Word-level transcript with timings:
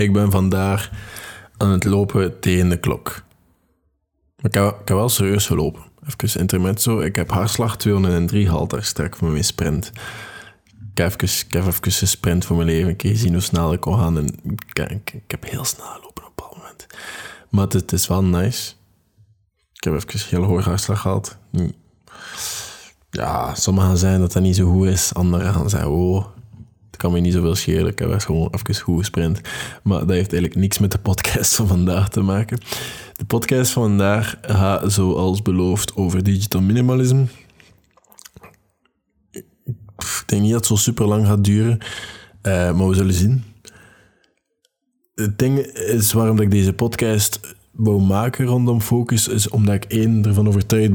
Ik 0.00 0.12
ben 0.12 0.30
vandaag 0.30 0.90
aan 1.56 1.70
het 1.70 1.84
lopen 1.84 2.40
tegen 2.40 2.68
de 2.68 2.76
klok. 2.76 3.22
Ik 4.36 4.54
heb, 4.54 4.64
ik 4.64 4.88
heb 4.88 4.96
wel 4.96 5.08
serieus 5.08 5.46
gelopen. 5.46 5.82
Even 6.06 6.40
intermezzo. 6.40 7.00
Ik 7.00 7.16
heb 7.16 7.30
hartslag 7.30 7.76
203 7.76 8.44
gehaald 8.44 8.70
daar 8.70 8.84
straks 8.84 9.18
van 9.18 9.32
mijn 9.32 9.44
sprint. 9.44 9.92
Ik 10.90 10.98
heb, 10.98 11.22
even, 11.22 11.46
ik 11.46 11.52
heb 11.52 11.66
even 11.66 11.92
gesprint 11.92 12.44
voor 12.44 12.56
mijn 12.56 12.68
leven. 12.68 12.90
Ik 12.90 13.00
heb 13.00 13.12
gezien 13.12 13.32
hoe 13.32 13.42
snel 13.42 13.72
ik 13.72 13.80
kon 13.80 13.98
gaan. 13.98 14.16
En 14.16 14.26
ik, 14.26 14.78
ik, 15.12 15.30
heb 15.30 15.50
heel 15.50 15.64
snel 15.64 15.86
gelopen 15.86 16.08
op 16.08 16.28
een 16.28 16.32
bepaald 16.34 16.56
moment. 16.56 16.86
Maar 17.50 17.64
het, 17.64 17.72
het 17.72 17.92
is 17.92 18.06
wel 18.06 18.24
nice. 18.24 18.72
Ik 19.72 19.84
heb 19.84 19.94
even 19.94 20.28
heel 20.28 20.42
hoog 20.42 20.64
hartslag 20.64 21.00
gehad. 21.00 21.36
Ja, 23.10 23.54
sommigen 23.54 23.88
gaan 23.88 23.98
zeggen 23.98 24.20
dat 24.20 24.32
dat 24.32 24.42
niet 24.42 24.56
zo 24.56 24.70
goed 24.70 24.86
is. 24.86 25.14
Anderen 25.14 25.54
gaan 25.54 25.70
zeggen, 25.70 25.90
oh, 25.90 26.26
kan 27.00 27.12
me 27.12 27.20
niet 27.20 27.32
zoveel 27.32 27.54
schelen. 27.54 27.86
Ik 27.86 27.98
heb 27.98 28.10
echt 28.10 28.24
gewoon 28.24 28.48
even 28.50 28.82
goed 28.82 28.98
gesprint. 28.98 29.40
Maar 29.82 29.98
dat 29.98 30.08
heeft 30.08 30.32
eigenlijk 30.32 30.54
niks 30.54 30.78
met 30.78 30.92
de 30.92 30.98
podcast 30.98 31.56
van 31.56 31.66
vandaag 31.66 32.08
te 32.08 32.20
maken. 32.20 32.58
De 33.16 33.24
podcast 33.24 33.70
van 33.70 33.82
vandaag 33.82 34.36
gaat, 34.42 34.92
zoals 34.92 35.42
beloofd, 35.42 35.96
over 35.96 36.22
digital 36.22 36.60
minimalism. 36.60 37.24
Ik 39.30 40.24
denk 40.26 40.42
niet 40.42 40.50
dat 40.50 40.60
het 40.60 40.66
zo 40.66 40.76
super 40.76 41.06
lang 41.06 41.26
gaat 41.26 41.44
duren, 41.44 41.78
uh, 42.42 42.72
maar 42.72 42.88
we 42.88 42.94
zullen 42.94 43.14
zien. 43.14 43.42
Het 45.14 45.38
ding 45.38 45.58
is 45.58 46.12
waarom 46.12 46.40
ik 46.40 46.50
deze 46.50 46.72
podcast 46.72 47.40
wou 47.70 48.00
maken 48.02 48.46
rondom 48.46 48.80
focus, 48.80 49.28
is 49.28 49.48
omdat 49.48 49.74
ik 49.74 49.84
één 49.84 50.24
ervan 50.24 50.48
overtuigd 50.48 50.92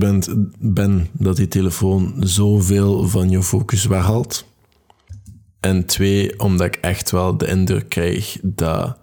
ben 0.60 1.08
dat 1.12 1.36
die 1.36 1.48
telefoon 1.48 2.16
zoveel 2.20 3.08
van 3.08 3.30
je 3.30 3.44
focus 3.44 3.86
weghaalt. 3.86 4.46
En 5.66 5.86
twee, 5.86 6.40
omdat 6.40 6.68
ik 6.68 6.76
echt 6.76 7.12
wel 7.12 7.38
de 7.38 7.48
indruk 7.48 7.90
krijg 7.90 8.38
dat 8.42 8.98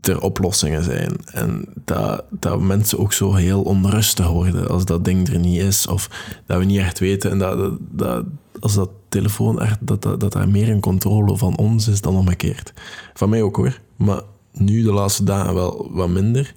er 0.00 0.20
oplossingen 0.20 0.84
zijn. 0.84 1.16
En 1.32 1.64
dat, 1.84 2.24
dat 2.30 2.60
mensen 2.60 2.98
ook 2.98 3.12
zo 3.12 3.34
heel 3.34 3.62
onrustig 3.62 4.28
worden 4.28 4.68
als 4.68 4.84
dat 4.84 5.04
ding 5.04 5.28
er 5.28 5.38
niet 5.38 5.60
is. 5.60 5.86
Of 5.86 6.10
dat 6.46 6.58
we 6.58 6.64
niet 6.64 6.78
echt 6.78 6.98
weten. 6.98 7.30
En 7.30 7.38
dat, 7.38 7.78
dat, 7.80 8.24
als 8.60 8.74
dat 8.74 8.90
telefoon 9.08 9.60
echt, 9.60 9.78
dat, 9.80 10.02
dat, 10.02 10.20
dat 10.20 10.32
daar 10.32 10.48
meer 10.48 10.68
in 10.68 10.80
controle 10.80 11.36
van 11.36 11.56
ons 11.56 11.88
is 11.88 12.00
dan 12.00 12.16
omgekeerd. 12.16 12.72
Van 13.14 13.28
mij 13.28 13.42
ook 13.42 13.56
hoor. 13.56 13.80
Maar 13.96 14.20
nu 14.52 14.82
de 14.82 14.92
laatste 14.92 15.24
dagen 15.24 15.54
wel 15.54 15.90
wat 15.92 16.08
minder. 16.08 16.54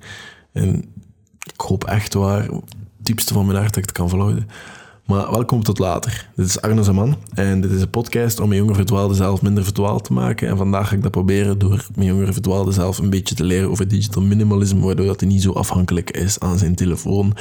En 0.51 0.75
ik 1.53 1.61
hoop 1.61 1.83
echt 1.83 2.13
waar, 2.13 2.43
het 2.43 2.63
diepste 2.97 3.33
van 3.33 3.45
mijn 3.45 3.57
hart, 3.57 3.73
dat 3.73 3.77
ik 3.83 3.89
het 3.89 3.97
kan 3.97 4.09
volhouden. 4.09 4.47
Maar 5.09 5.31
welkom 5.31 5.63
tot 5.63 5.79
later. 5.79 6.29
Dit 6.35 6.45
is 6.45 6.61
Arno 6.61 6.81
Zaman 6.81 7.17
en 7.33 7.61
dit 7.61 7.71
is 7.71 7.81
een 7.81 7.89
podcast 7.89 8.39
om 8.39 8.47
mijn 8.47 8.59
jongere 8.59 8.77
verdwaalde 8.77 9.13
zelf 9.13 9.41
minder 9.41 9.63
verdwaald 9.63 10.03
te 10.03 10.13
maken. 10.13 10.47
En 10.47 10.57
vandaag 10.57 10.87
ga 10.87 10.95
ik 10.95 11.01
dat 11.01 11.11
proberen 11.11 11.59
door 11.59 11.87
mijn 11.95 12.07
jongere 12.07 12.33
verdwaalde 12.33 12.71
zelf 12.71 12.97
een 12.97 13.09
beetje 13.09 13.35
te 13.35 13.43
leren 13.43 13.69
over 13.69 13.87
digital 13.87 14.21
minimalism, 14.21 14.79
waardoor 14.79 15.05
dat 15.05 15.19
hij 15.19 15.29
niet 15.29 15.41
zo 15.41 15.51
afhankelijk 15.51 16.11
is 16.11 16.39
aan 16.39 16.57
zijn 16.57 16.75
telefoon, 16.75 17.35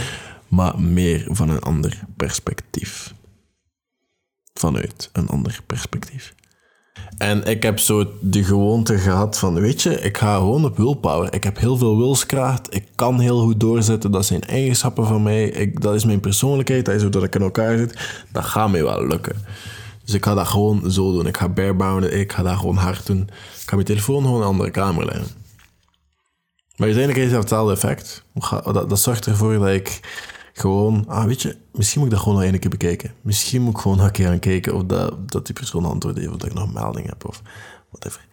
maar 0.48 0.80
meer 0.80 1.26
van 1.30 1.48
een 1.48 1.60
ander 1.60 2.00
perspectief. 2.16 3.14
Vanuit 4.54 5.10
een 5.12 5.28
ander 5.28 5.60
perspectief. 5.66 6.34
En 7.18 7.44
ik 7.44 7.62
heb 7.62 7.78
zo 7.78 8.04
de 8.20 8.44
gewoonte 8.44 8.98
gehad 8.98 9.38
van, 9.38 9.54
weet 9.54 9.82
je, 9.82 10.00
ik 10.00 10.16
ga 10.16 10.36
gewoon 10.36 10.64
op 10.64 10.76
willpower. 10.76 11.34
Ik 11.34 11.44
heb 11.44 11.58
heel 11.58 11.76
veel 11.76 11.96
wilskracht. 11.96 12.74
Ik 12.74 12.84
kan 12.94 13.20
heel 13.20 13.40
goed 13.40 13.60
doorzetten. 13.60 14.10
Dat 14.10 14.26
zijn 14.26 14.42
eigenschappen 14.42 15.06
van 15.06 15.22
mij. 15.22 15.48
Ik, 15.48 15.80
dat 15.80 15.94
is 15.94 16.04
mijn 16.04 16.20
persoonlijkheid. 16.20 16.84
Dat 16.84 16.94
is 16.94 17.02
hoe 17.02 17.10
dat 17.10 17.22
ik 17.22 17.34
in 17.34 17.42
elkaar 17.42 17.78
zit. 17.78 18.22
Dat 18.32 18.44
gaat 18.44 18.70
mij 18.70 18.82
wel 18.82 19.06
lukken. 19.06 19.36
Dus 20.04 20.14
ik 20.14 20.24
ga 20.24 20.34
dat 20.34 20.46
gewoon 20.46 20.90
zo 20.90 21.12
doen. 21.12 21.26
Ik 21.26 21.36
ga 21.36 21.48
barebounden. 21.48 22.18
Ik 22.18 22.32
ga 22.32 22.42
dat 22.42 22.56
gewoon 22.56 22.76
hard 22.76 23.06
doen. 23.06 23.22
Ik 23.62 23.68
ga 23.68 23.74
mijn 23.74 23.86
telefoon 23.86 24.22
gewoon 24.22 24.36
in 24.36 24.42
een 24.42 24.48
andere 24.48 24.70
kamer 24.70 25.04
leggen. 25.04 25.26
Maar 26.76 26.86
uiteindelijk 26.86 27.18
heeft 27.18 27.30
het 27.30 27.40
hetzelfde 27.40 27.72
effect. 27.72 28.22
Dat, 28.72 28.88
dat 28.88 29.00
zorgt 29.00 29.26
ervoor 29.26 29.58
dat 29.58 29.68
ik 29.68 30.00
gewoon, 30.58 31.04
ah, 31.06 31.24
weet 31.24 31.42
je, 31.42 31.56
misschien 31.72 32.00
moet 32.00 32.08
ik 32.08 32.14
dat 32.14 32.24
gewoon 32.24 32.38
nog 32.38 32.50
één 32.50 32.58
keer 32.58 32.70
bekijken. 32.70 33.12
Misschien 33.20 33.62
moet 33.62 33.74
ik 33.74 33.80
gewoon 33.80 33.96
nog 33.96 34.06
een 34.06 34.12
keer 34.12 34.26
gaan 34.26 34.38
kijken 34.38 34.74
of 34.74 34.82
dat, 34.82 35.30
dat 35.30 35.46
die 35.46 35.54
persoon 35.54 35.84
antwoord 35.84 36.16
heeft, 36.16 36.28
of 36.28 36.36
dat 36.36 36.48
ik 36.48 36.54
nog 36.54 36.66
een 36.66 36.72
melding 36.72 37.06
heb, 37.06 37.28
of 37.28 37.42
whatever. 37.88 38.26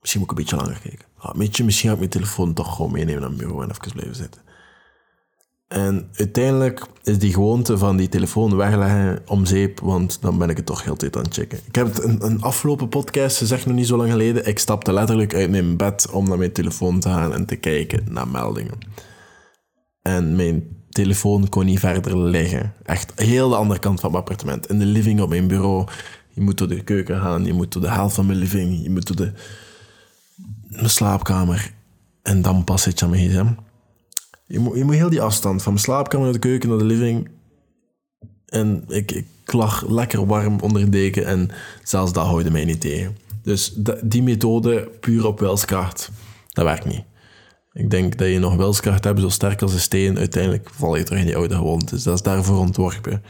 Misschien 0.00 0.20
moet 0.20 0.30
ik 0.30 0.36
een 0.38 0.44
beetje 0.44 0.64
langer 0.64 0.80
kijken. 0.82 1.06
Ah, 1.16 1.34
weet 1.34 1.56
je, 1.56 1.64
misschien 1.64 1.88
ga 1.88 1.94
ik 1.94 2.00
mijn 2.00 2.10
telefoon 2.10 2.52
toch 2.52 2.74
gewoon 2.74 2.92
meenemen 2.92 3.20
naar 3.20 3.30
mijn 3.30 3.40
bureau 3.40 3.62
en 3.62 3.70
even 3.70 3.92
blijven 3.92 4.16
zitten. 4.16 4.40
En 5.68 6.08
uiteindelijk 6.12 6.86
is 7.02 7.18
die 7.18 7.32
gewoonte 7.32 7.78
van 7.78 7.96
die 7.96 8.08
telefoon 8.08 8.56
wegleggen 8.56 9.22
om 9.26 9.46
zeep, 9.46 9.80
want 9.80 10.20
dan 10.20 10.38
ben 10.38 10.50
ik 10.50 10.56
het 10.56 10.66
toch 10.66 10.84
heel 10.84 10.96
tijd 10.96 11.16
aan 11.16 11.22
het 11.22 11.34
checken. 11.34 11.60
Ik 11.66 11.74
heb 11.74 11.98
een, 11.98 12.24
een 12.24 12.42
afgelopen 12.42 12.88
podcast 12.88 13.36
gezegd, 13.36 13.66
nog 13.66 13.74
niet 13.74 13.86
zo 13.86 13.96
lang 13.96 14.10
geleden. 14.10 14.46
Ik 14.46 14.58
stapte 14.58 14.92
letterlijk 14.92 15.34
uit 15.34 15.50
mijn 15.50 15.76
bed 15.76 16.10
om 16.10 16.28
naar 16.28 16.38
mijn 16.38 16.52
telefoon 16.52 17.00
te 17.00 17.08
gaan 17.08 17.32
en 17.34 17.46
te 17.46 17.56
kijken 17.56 18.04
naar 18.08 18.28
meldingen. 18.28 18.78
En 20.02 20.36
mijn 20.36 20.75
telefoon 20.96 21.48
kon 21.48 21.64
niet 21.64 21.78
verder 21.78 22.18
liggen. 22.18 22.72
Echt 22.82 23.12
heel 23.14 23.48
de 23.48 23.56
andere 23.56 23.80
kant 23.80 24.00
van 24.00 24.10
mijn 24.10 24.22
appartement. 24.22 24.70
In 24.70 24.78
de 24.78 24.84
living 24.84 25.20
op 25.20 25.28
mijn 25.28 25.46
bureau. 25.46 25.86
Je 26.32 26.40
moet 26.40 26.58
door 26.58 26.68
de 26.68 26.82
keuken 26.82 27.20
gaan, 27.20 27.44
je 27.44 27.52
moet 27.52 27.72
door 27.72 27.82
de 27.82 27.90
helft 27.90 28.14
van 28.14 28.26
mijn 28.26 28.38
living, 28.38 28.82
je 28.82 28.90
moet 28.90 29.06
door 29.06 29.16
de 29.16 29.32
mijn 30.68 30.90
slaapkamer. 30.90 31.72
En 32.22 32.42
dan 32.42 32.64
pas 32.64 32.82
zit 32.82 32.98
je 32.98 33.04
aan 33.04 33.10
mijn 33.10 33.28
gsm. 33.28 33.46
Je 34.46 34.58
moet, 34.58 34.76
je 34.76 34.84
moet 34.84 34.94
heel 34.94 35.10
die 35.10 35.22
afstand 35.22 35.62
van 35.62 35.72
mijn 35.72 35.84
slaapkamer 35.84 36.24
naar 36.24 36.34
de 36.34 36.48
keuken 36.48 36.68
naar 36.68 36.78
de 36.78 36.84
living. 36.84 37.28
En 38.46 38.84
ik, 38.88 39.12
ik 39.12 39.52
lag 39.52 39.88
lekker 39.88 40.26
warm 40.26 40.60
onder 40.60 40.82
een 40.82 40.90
deken 40.90 41.26
en 41.26 41.50
zelfs 41.82 42.12
dat 42.12 42.26
houden 42.26 42.52
mij 42.52 42.64
niet 42.64 42.80
tegen. 42.80 43.16
Dus 43.42 43.72
die 44.02 44.22
methode, 44.22 44.90
puur 45.00 45.26
op 45.26 45.40
wilskracht, 45.40 46.10
dat 46.48 46.64
werkt 46.64 46.84
niet. 46.84 47.04
Ik 47.76 47.90
denk 47.90 48.18
dat 48.18 48.28
je 48.28 48.38
nog 48.38 48.56
wilskracht 48.56 49.04
hebt, 49.04 49.20
zo 49.20 49.28
sterk 49.28 49.62
als 49.62 49.72
een 49.72 49.80
steen. 49.80 50.18
Uiteindelijk 50.18 50.68
val 50.72 50.96
je 50.96 51.02
terug 51.02 51.20
in 51.20 51.26
die 51.26 51.36
oude 51.36 51.54
gewoontes. 51.54 51.90
Dus 51.90 52.02
dat 52.02 52.14
is 52.14 52.22
daarvoor 52.22 52.58
ontworpen. 52.58 53.22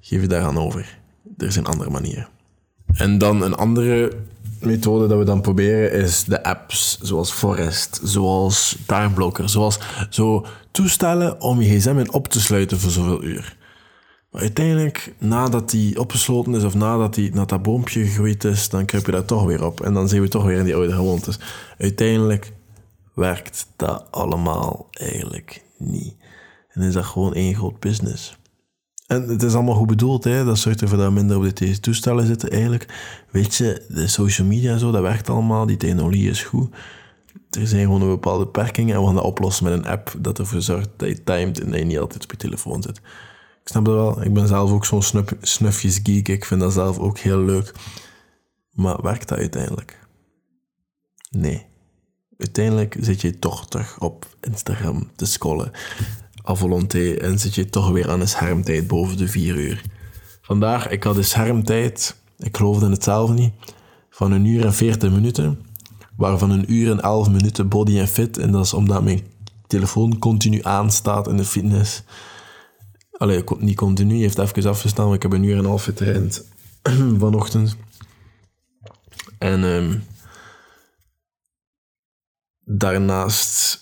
Geef 0.00 0.20
je 0.20 0.26
daaraan 0.26 0.58
over. 0.58 0.98
Er 1.38 1.52
zijn 1.52 1.66
andere 1.66 1.90
manieren. 1.90 2.28
En 2.94 3.18
dan 3.18 3.42
een 3.42 3.54
andere 3.54 4.12
methode 4.60 5.06
dat 5.06 5.18
we 5.18 5.24
dan 5.24 5.40
proberen 5.40 5.92
is 5.92 6.24
de 6.24 6.42
apps, 6.42 6.98
zoals 7.00 7.32
Forest, 7.32 8.00
zoals 8.02 8.78
Timeblocker, 8.86 9.48
zoals 9.48 9.78
zo 10.10 10.46
toestellen 10.70 11.40
om 11.40 11.60
je 11.60 11.78
gsm 11.78 11.98
in 11.98 12.12
op 12.12 12.28
te 12.28 12.40
sluiten 12.40 12.78
voor 12.78 12.90
zoveel 12.90 13.24
uur. 13.24 13.56
Maar 14.30 14.40
uiteindelijk, 14.40 15.14
nadat 15.18 15.70
die 15.70 16.00
opgesloten 16.00 16.54
is 16.54 16.64
of 16.64 16.74
nadat, 16.74 17.14
die, 17.14 17.30
nadat 17.30 17.48
dat 17.48 17.62
boompje 17.62 18.04
gegroeid 18.04 18.44
is, 18.44 18.68
dan 18.68 18.84
kruip 18.84 19.06
je 19.06 19.12
daar 19.12 19.24
toch 19.24 19.44
weer 19.44 19.64
op. 19.64 19.80
En 19.80 19.94
dan 19.94 20.08
zijn 20.08 20.22
we 20.22 20.28
toch 20.28 20.44
weer 20.44 20.58
in 20.58 20.64
die 20.64 20.74
oude 20.74 20.92
gewoontes. 20.92 21.38
Uiteindelijk 21.78 22.52
werkt 23.14 23.66
dat 23.76 24.06
allemaal 24.10 24.88
eigenlijk 24.92 25.64
niet. 25.78 26.14
En 26.68 26.82
is 26.82 26.92
dat 26.92 27.04
gewoon 27.04 27.34
één 27.34 27.54
groot 27.54 27.80
business. 27.80 28.36
En 29.06 29.28
het 29.28 29.42
is 29.42 29.54
allemaal 29.54 29.74
goed 29.74 29.86
bedoeld, 29.86 30.24
hè? 30.24 30.44
dat 30.44 30.58
zorgt 30.58 30.80
ervoor 30.80 30.98
dat 30.98 31.06
we 31.06 31.12
minder 31.12 31.36
op 31.36 31.56
deze 31.56 31.80
toestellen 31.80 32.26
zitten 32.26 32.50
eigenlijk. 32.50 32.86
Weet 33.30 33.54
je, 33.54 33.84
de 33.88 34.08
social 34.08 34.46
media 34.46 34.76
zo, 34.76 34.90
dat 34.90 35.02
werkt 35.02 35.28
allemaal, 35.28 35.66
die 35.66 35.76
technologie 35.76 36.30
is 36.30 36.42
goed. 36.42 36.74
Er 37.50 37.66
zijn 37.66 37.82
gewoon 37.82 38.02
een 38.02 38.08
bepaalde 38.08 38.44
beperkingen 38.44 38.94
en 38.94 39.00
we 39.00 39.06
gaan 39.06 39.14
dat 39.14 39.24
oplossen 39.24 39.64
met 39.64 39.72
een 39.72 39.86
app 39.86 40.14
dat 40.18 40.38
ervoor 40.38 40.62
zorgt 40.62 40.88
dat 40.96 41.08
je 41.08 41.22
timed 41.22 41.60
en 41.60 41.70
dat 41.70 41.78
je 41.78 41.84
niet 41.84 41.98
altijd 41.98 42.22
op 42.22 42.30
je 42.30 42.36
telefoon 42.36 42.82
zit. 42.82 42.96
Ik 43.62 43.68
snap 43.68 43.84
dat 43.84 43.94
wel, 43.94 44.22
ik 44.22 44.34
ben 44.34 44.48
zelf 44.48 44.70
ook 44.70 44.84
zo'n 44.84 45.24
snufjes 45.40 46.00
geek, 46.02 46.28
ik 46.28 46.44
vind 46.44 46.60
dat 46.60 46.72
zelf 46.72 46.98
ook 46.98 47.18
heel 47.18 47.38
leuk. 47.38 47.72
Maar 48.72 49.02
werkt 49.02 49.28
dat 49.28 49.38
uiteindelijk? 49.38 49.98
Nee 51.30 51.70
uiteindelijk 52.42 52.96
zit 53.00 53.20
je 53.20 53.38
toch 53.38 53.68
terug 53.68 54.00
op 54.00 54.26
Instagram 54.40 55.10
te 55.16 55.24
scrollen. 55.24 55.70
A 56.48 56.54
volonté. 56.54 57.14
En 57.14 57.38
zit 57.38 57.54
je 57.54 57.70
toch 57.70 57.90
weer 57.90 58.10
aan 58.10 58.20
een 58.20 58.28
schermtijd 58.28 58.86
boven 58.86 59.16
de 59.16 59.28
4 59.28 59.56
uur. 59.56 59.82
Vandaag, 60.42 60.88
ik 60.88 61.02
had 61.02 61.16
een 61.16 61.24
schermtijd, 61.24 62.16
ik 62.38 62.56
geloofde 62.56 62.90
het 62.90 63.04
zelf 63.04 63.30
niet, 63.30 63.52
van 64.10 64.32
een 64.32 64.44
uur 64.44 64.64
en 64.64 64.74
40 64.74 65.10
minuten. 65.10 65.60
Waarvan 66.16 66.50
een 66.50 66.72
uur 66.72 66.90
en 66.90 67.00
11 67.00 67.30
minuten 67.30 67.68
body 67.68 67.98
en 67.98 68.08
fit. 68.08 68.38
En 68.38 68.52
dat 68.52 68.64
is 68.64 68.74
omdat 68.74 69.02
mijn 69.02 69.22
telefoon 69.66 70.18
continu 70.18 70.60
aanstaat 70.62 71.28
in 71.28 71.36
de 71.36 71.44
fitness. 71.44 72.02
Allee, 73.12 73.44
niet 73.58 73.76
continu, 73.76 74.20
heeft 74.20 74.38
even 74.38 74.70
afgestaan, 74.70 75.06
maar 75.06 75.14
ik 75.14 75.22
heb 75.22 75.32
een 75.32 75.42
uur 75.42 75.52
en 75.52 75.58
een 75.58 75.64
half 75.64 75.84
getraind 75.84 76.44
vanochtend. 77.18 77.76
En 79.38 79.62
um, 79.62 80.02
Daarnaast 82.64 83.80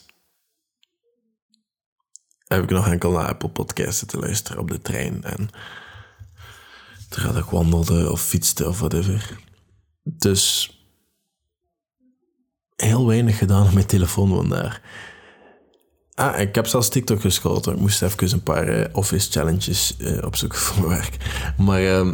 heb 2.45 2.63
ik 2.63 2.71
nog 2.71 2.89
enkel 2.89 3.11
naar 3.11 3.29
Apple 3.29 3.49
Podcasts 3.49 4.07
te 4.07 4.19
luisteren 4.19 4.61
op 4.61 4.71
de 4.71 4.81
trein. 4.81 5.25
En 5.25 5.49
terwijl 7.09 7.37
ik 7.37 7.45
wandelde 7.45 8.11
of 8.11 8.23
fietste 8.23 8.69
of 8.69 8.79
whatever. 8.79 9.39
Dus 10.03 10.75
heel 12.77 13.07
weinig 13.07 13.39
gedaan 13.39 13.67
op 13.67 13.73
mijn 13.73 13.87
telefoon 13.87 14.29
vandaag. 14.29 14.81
Ah, 16.15 16.41
ik 16.41 16.55
heb 16.55 16.67
zelfs 16.67 16.89
TikTok 16.89 17.21
gescrollt. 17.21 17.67
Ik 17.67 17.77
moest 17.77 18.03
even 18.03 18.33
een 18.33 18.43
paar 18.43 18.79
uh, 18.79 18.85
office 18.93 19.31
challenges 19.31 19.97
uh, 19.99 20.25
opzoeken 20.25 20.59
voor 20.65 20.89
mijn 20.89 21.01
werk. 21.01 21.17
Maar 21.59 21.83
uh, 21.83 22.13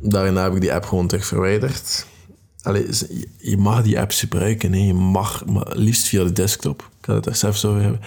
daarna 0.00 0.42
heb 0.42 0.54
ik 0.54 0.60
die 0.60 0.74
app 0.74 0.84
gewoon 0.84 1.06
terug 1.06 1.26
verwijderd. 1.26 2.06
Allee, 2.66 2.86
je 3.38 3.56
mag 3.56 3.82
die 3.82 4.00
apps 4.00 4.20
gebruiken. 4.20 4.72
Hè. 4.72 4.78
Je 4.78 4.94
mag, 4.94 5.44
maar 5.44 5.76
liefst 5.76 6.06
via 6.06 6.24
de 6.24 6.32
desktop. 6.32 6.90
Ik 6.98 7.04
ga 7.04 7.14
het 7.14 7.26
er 7.26 7.34
zelfs 7.34 7.64
over 7.64 7.82
hebben. 7.82 8.00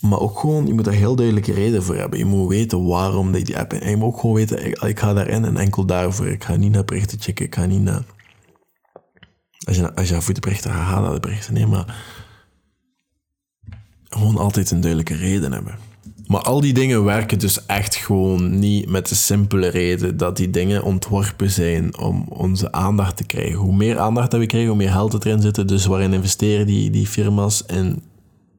Maar 0.00 0.18
ook 0.18 0.38
gewoon, 0.38 0.66
je 0.66 0.74
moet 0.74 0.84
daar 0.84 0.94
heel 0.94 1.16
duidelijke 1.16 1.52
reden 1.52 1.82
voor 1.82 1.96
hebben. 1.96 2.18
Je 2.18 2.24
moet 2.24 2.48
weten 2.48 2.86
waarom 2.86 3.32
die 3.32 3.58
app... 3.58 3.72
En 3.72 3.90
je 3.90 3.96
moet 3.96 4.06
ook 4.06 4.20
gewoon 4.20 4.34
weten, 4.34 4.66
ik, 4.88 4.98
ga 4.98 5.12
daarin 5.12 5.44
en 5.44 5.56
enkel 5.56 5.84
daarvoor. 5.84 6.26
Ik 6.26 6.44
ga 6.44 6.56
niet 6.56 6.72
naar 6.72 6.84
berichten 6.84 7.20
checken. 7.20 7.44
Ik 7.44 7.54
ga 7.54 7.66
niet 7.66 7.82
naar... 7.82 8.04
Als 9.66 9.76
je, 9.76 9.94
als 9.94 10.08
je 10.08 10.20
voor 10.20 10.34
de 10.34 10.40
berichten 10.40 10.70
gaat, 10.70 10.88
ga 10.88 11.00
naar 11.00 11.14
de 11.14 11.20
berichten. 11.20 11.54
Nee, 11.54 11.66
maar... 11.66 12.04
Gewoon 14.08 14.36
altijd 14.36 14.70
een 14.70 14.80
duidelijke 14.80 15.14
reden 15.14 15.52
hebben. 15.52 15.78
Maar 16.32 16.42
al 16.42 16.60
die 16.60 16.72
dingen 16.72 17.04
werken 17.04 17.38
dus 17.38 17.66
echt 17.66 17.94
gewoon 17.94 18.58
niet 18.58 18.88
met 18.88 19.08
de 19.08 19.14
simpele 19.14 19.68
reden 19.68 20.16
dat 20.16 20.36
die 20.36 20.50
dingen 20.50 20.82
ontworpen 20.82 21.50
zijn 21.50 21.98
om 21.98 22.26
onze 22.28 22.72
aandacht 22.72 23.16
te 23.16 23.24
krijgen. 23.24 23.54
Hoe 23.54 23.76
meer 23.76 23.98
aandacht 23.98 24.30
dat 24.30 24.40
we 24.40 24.46
krijgen, 24.46 24.68
hoe 24.68 24.78
meer 24.78 24.90
geld 24.90 25.24
erin 25.24 25.40
zitten. 25.40 25.66
Dus 25.66 25.86
waarin 25.86 26.12
investeren 26.12 26.66
die, 26.66 26.90
die 26.90 27.06
firma's 27.06 27.66
en 27.66 28.02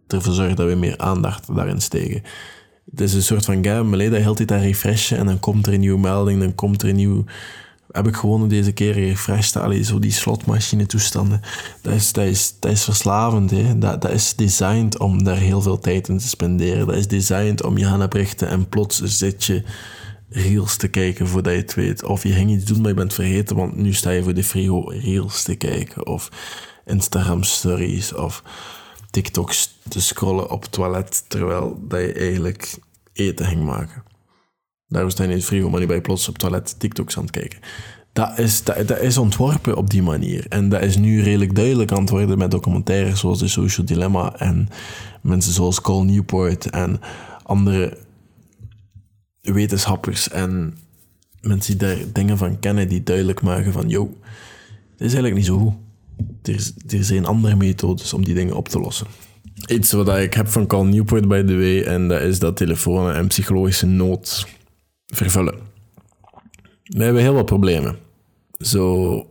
ervoor 0.08 0.34
zorgen 0.34 0.56
dat 0.56 0.68
we 0.68 0.75
meer 0.75 0.98
aandacht 0.98 1.56
daarin 1.56 1.81
steken. 1.81 2.24
Het 2.92 3.02
is 3.02 3.14
een 3.14 3.24
soort 3.24 3.46
van 3.46 3.66
game, 3.66 3.84
maar 3.84 4.10
dat 4.10 4.22
heel 4.22 4.34
tijd 4.34 4.52
aan 4.52 4.60
refreshen 4.60 5.18
en 5.18 5.26
dan 5.26 5.40
komt 5.40 5.68
er 5.68 5.74
een 5.74 5.80
nieuwe 5.80 6.00
melding, 6.00 6.40
dan 6.40 6.56
komt 6.56 6.81
er 6.81 6.90
een 6.90 6.96
nieuw... 6.96 7.24
Heb 7.94 8.07
ik 8.07 8.16
gewonnen 8.16 8.50
deze 8.50 8.72
keer 8.72 8.94
refreshed, 8.94 9.56
allee, 9.56 9.84
zo 9.84 10.00
die 10.00 10.12
slotmachine 10.12 10.86
toestanden. 10.86 11.42
Dat 11.81 11.94
is, 11.94 12.12
dat 12.12 12.25
is, 12.25 12.56
dat 12.60 12.72
is 12.72 12.84
verslavend, 12.84 13.51
hè. 13.51 13.78
Dat, 13.78 14.01
dat 14.01 14.12
is 14.12 14.36
designed 14.36 15.00
om 15.00 15.24
daar 15.24 15.38
heel 15.38 15.62
veel 15.62 15.80
tijd 15.80 16.07
in 16.07 16.18
te 16.18 16.28
spenderen. 16.28 16.88
Dat 16.88 16.95
is 16.95 17.07
designed 17.07 17.63
om 17.63 17.78
je 17.78 17.86
gaan 17.86 18.10
berichten 18.10 18.48
en 18.48 18.69
plots 18.69 19.01
zit 19.01 19.44
je 19.44 19.63
reels 20.30 20.78
te 20.78 20.88
kijken 20.88 21.28
voordat 21.28 21.54
je 21.54 21.60
het 21.60 21.74
weet. 21.74 22.04
Of 22.04 22.24
je 22.24 22.34
ging 22.34 22.51
iets 22.51 22.66
doen, 22.66 22.81
maar 22.81 22.90
je 22.90 22.95
bent 22.95 23.13
vergeten, 23.13 23.56
want 23.56 23.75
nu 23.75 23.94
sta 23.94 24.10
je 24.10 24.24
voor 24.24 24.34
de 24.34 24.44
frigo 24.44 24.80
reels 24.88 25.44
te 25.44 25.56
kijken. 25.56 26.07
Of 26.07 26.30
Instagram 26.86 27.44
stories, 27.44 28.13
of 28.13 28.44
TikToks 29.12 29.78
te 29.88 30.01
scrollen 30.01 30.50
op 30.50 30.66
toilet 30.66 31.24
terwijl 31.28 31.80
dat 31.81 32.00
je 32.00 32.13
eigenlijk 32.13 32.78
eten 33.13 33.45
ging 33.45 33.63
maken. 33.63 34.04
Daarom 34.94 35.12
sta 35.12 35.24
je 35.24 35.30
in 35.30 35.36
het 35.36 35.45
frigo, 35.45 35.69
maar 35.69 35.80
niet 35.80 35.90
bij 35.90 36.01
plots 36.01 36.28
op 36.28 36.34
het 36.34 36.42
toilet 36.42 36.80
TikToks 36.80 37.18
aan 37.18 37.24
het 37.24 37.31
kijken. 37.31 37.60
Dat 38.13 38.40
is, 38.40 38.63
dat, 38.63 39.00
is 39.00 39.18
ontworpen 39.18 39.78
op 39.78 39.90
die 39.90 40.01
manier. 40.01 40.45
En 40.50 40.69
dat 40.69 40.81
is 40.81 40.98
nu 40.98 41.22
redelijk 41.22 41.56
duidelijk 41.56 41.92
aan 41.92 42.01
het 42.01 42.10
worden 42.10 42.38
met 42.38 42.51
documentaires 42.51 43.19
zoals 43.19 43.40
The 43.40 43.48
Social 43.48 43.86
Dilemma 43.86 44.36
en 44.38 44.68
mensen 45.22 45.54
zoals 45.54 45.81
Cole 45.81 46.06
Newport 46.06 46.69
en 46.69 47.00
andere 47.44 47.98
wetenschappers 49.42 50.30
en 50.30 50.78
mensen 51.42 51.78
die 51.78 51.88
daar 51.88 51.98
dingen 52.13 52.38
van 52.38 52.60
kennen 52.60 52.88
die 52.88 53.04
duidelijk 53.04 53.42
maken 53.42 53.74
van, 53.74 53.90
yo, 53.90 54.18
dit 54.98 55.07
is 55.07 55.13
eigenlijk 55.13 55.36
niet 55.36 55.45
zo 55.45 55.57
goed. 55.57 55.74
Er, 56.42 56.72
er 56.98 57.04
zijn 57.04 57.25
andere 57.25 57.56
methodes 57.56 58.13
om 58.13 58.25
die 58.25 58.34
dingen 58.34 58.56
op 58.56 58.69
te 58.69 58.80
lossen. 58.80 59.07
Iets 59.68 59.92
wat 59.92 60.18
ik 60.18 60.34
heb 60.34 60.48
van 60.48 60.68
Cal 60.68 60.86
Newport, 60.86 61.28
by 61.28 61.44
the 61.44 61.56
way, 61.56 61.84
en 61.84 62.07
dat 62.07 62.22
is 62.22 62.40
dat 62.40 62.57
telefoons 62.57 63.16
en 63.16 63.28
psychologische 63.28 63.86
nood 63.86 64.48
vervullen. 65.15 65.56
We 66.83 67.04
hebben 67.04 67.21
heel 67.21 67.33
wat 67.33 67.45
problemen. 67.45 67.98
Zo 68.57 69.27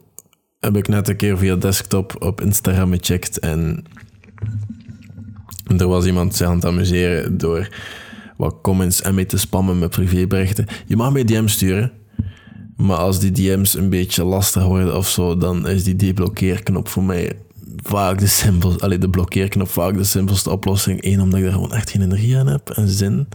heb 0.61 0.77
ik 0.77 0.89
net 0.89 1.09
een 1.09 1.17
keer 1.17 1.39
via 1.39 1.57
desktop 1.57 2.23
op 2.23 2.41
Instagram 2.41 2.93
gecheckt 2.93 3.39
en 3.39 3.85
er 5.77 5.89
was 5.89 6.07
iemand 6.07 6.37
zich 6.37 6.47
aan 6.47 6.55
het 6.55 6.65
amuseren 6.65 7.39
door 7.39 7.69
wat 8.37 8.59
comments 8.63 9.03
en 9.03 9.15
mee 9.15 9.27
te 9.27 9.39
spammen 9.39 9.79
met 9.79 9.91
privéberichten. 9.91 10.67
Je 10.87 10.97
mag 10.97 11.13
mij 11.13 11.25
DM 11.25 11.47
sturen, 11.47 11.93
maar 12.77 12.97
als 12.97 13.19
die 13.19 13.33
DM's 13.33 13.75
een 13.75 13.91
beetje 13.91 14.25
lastig 14.25 14.65
worden 14.65 14.97
of 14.97 15.09
zo, 15.09 15.37
dan 15.37 15.69
is 15.69 15.85
die 15.85 15.97
deblokkeerknop 15.97 16.89
voor 16.89 17.03
mij 17.03 17.33
vaak 17.83 18.19
de 18.19 18.27
simpelste, 18.27 18.85
allee, 18.85 18.99
de 18.99 19.11
blokkeerknop 19.11 19.69
vaak 19.69 19.97
de 19.97 20.05
simpelste 20.05 20.51
oplossing. 20.51 21.05
Eén, 21.05 21.21
omdat 21.21 21.39
ik 21.39 21.47
er 21.47 21.53
gewoon 21.53 21.73
echt 21.73 21.91
geen 21.91 22.03
energie 22.03 22.39
aan 22.39 22.47
heb 22.47 22.71
en 22.71 22.89
zin. 22.89 23.29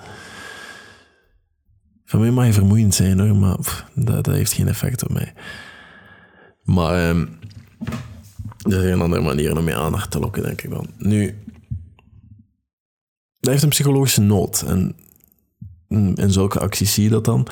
Voor 2.10 2.20
mij 2.20 2.32
mag 2.32 2.46
je 2.46 2.54
vermoeiend 2.54 2.96
zijn 2.96 3.20
hoor, 3.20 3.36
maar 3.36 3.58
dat, 3.94 4.26
heeft 4.26 4.54
geen 4.54 4.68
effect 4.68 5.04
op 5.04 5.14
mij. 5.14 5.34
Maar 6.64 7.10
um, 7.10 7.40
er 8.62 8.82
zijn 8.82 9.02
andere 9.02 9.22
manieren 9.22 9.58
om 9.58 9.68
je 9.68 9.76
aandacht 9.76 10.12
te 10.12 10.20
lokken, 10.20 10.44
denk 10.44 10.62
ik 10.62 10.70
dan. 10.70 10.88
Nu, 10.98 11.38
dat 13.40 13.52
heeft 13.52 13.64
een 13.64 13.70
psychologische 13.70 14.22
nood. 14.22 14.62
En 14.62 14.96
in 16.16 16.32
zulke 16.32 16.60
acties 16.60 16.94
zie 16.94 17.04
je 17.04 17.10
dat 17.10 17.26
dan 17.26 17.48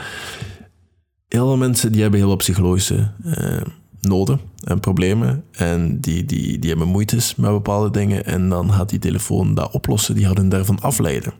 heel 1.27 1.47
veel 1.47 1.57
mensen 1.57 1.91
die 1.91 2.01
hebben 2.01 2.19
heel 2.19 2.27
veel 2.27 2.37
psychologische 2.37 3.11
uh, 3.25 3.61
noden 4.07 4.39
en 4.63 4.79
problemen. 4.79 5.43
En 5.51 5.99
die, 5.99 6.25
die, 6.25 6.59
die 6.59 6.69
hebben 6.69 6.87
moeites 6.87 7.35
met 7.35 7.51
bepaalde 7.51 7.91
dingen. 7.91 8.25
En 8.25 8.49
dan 8.49 8.73
gaat 8.73 8.89
die 8.89 8.99
telefoon 8.99 9.55
dat 9.55 9.71
oplossen, 9.71 10.15
die 10.15 10.25
gaat 10.25 10.37
hen 10.37 10.49
daarvan 10.49 10.81
afleiden. 10.81 11.33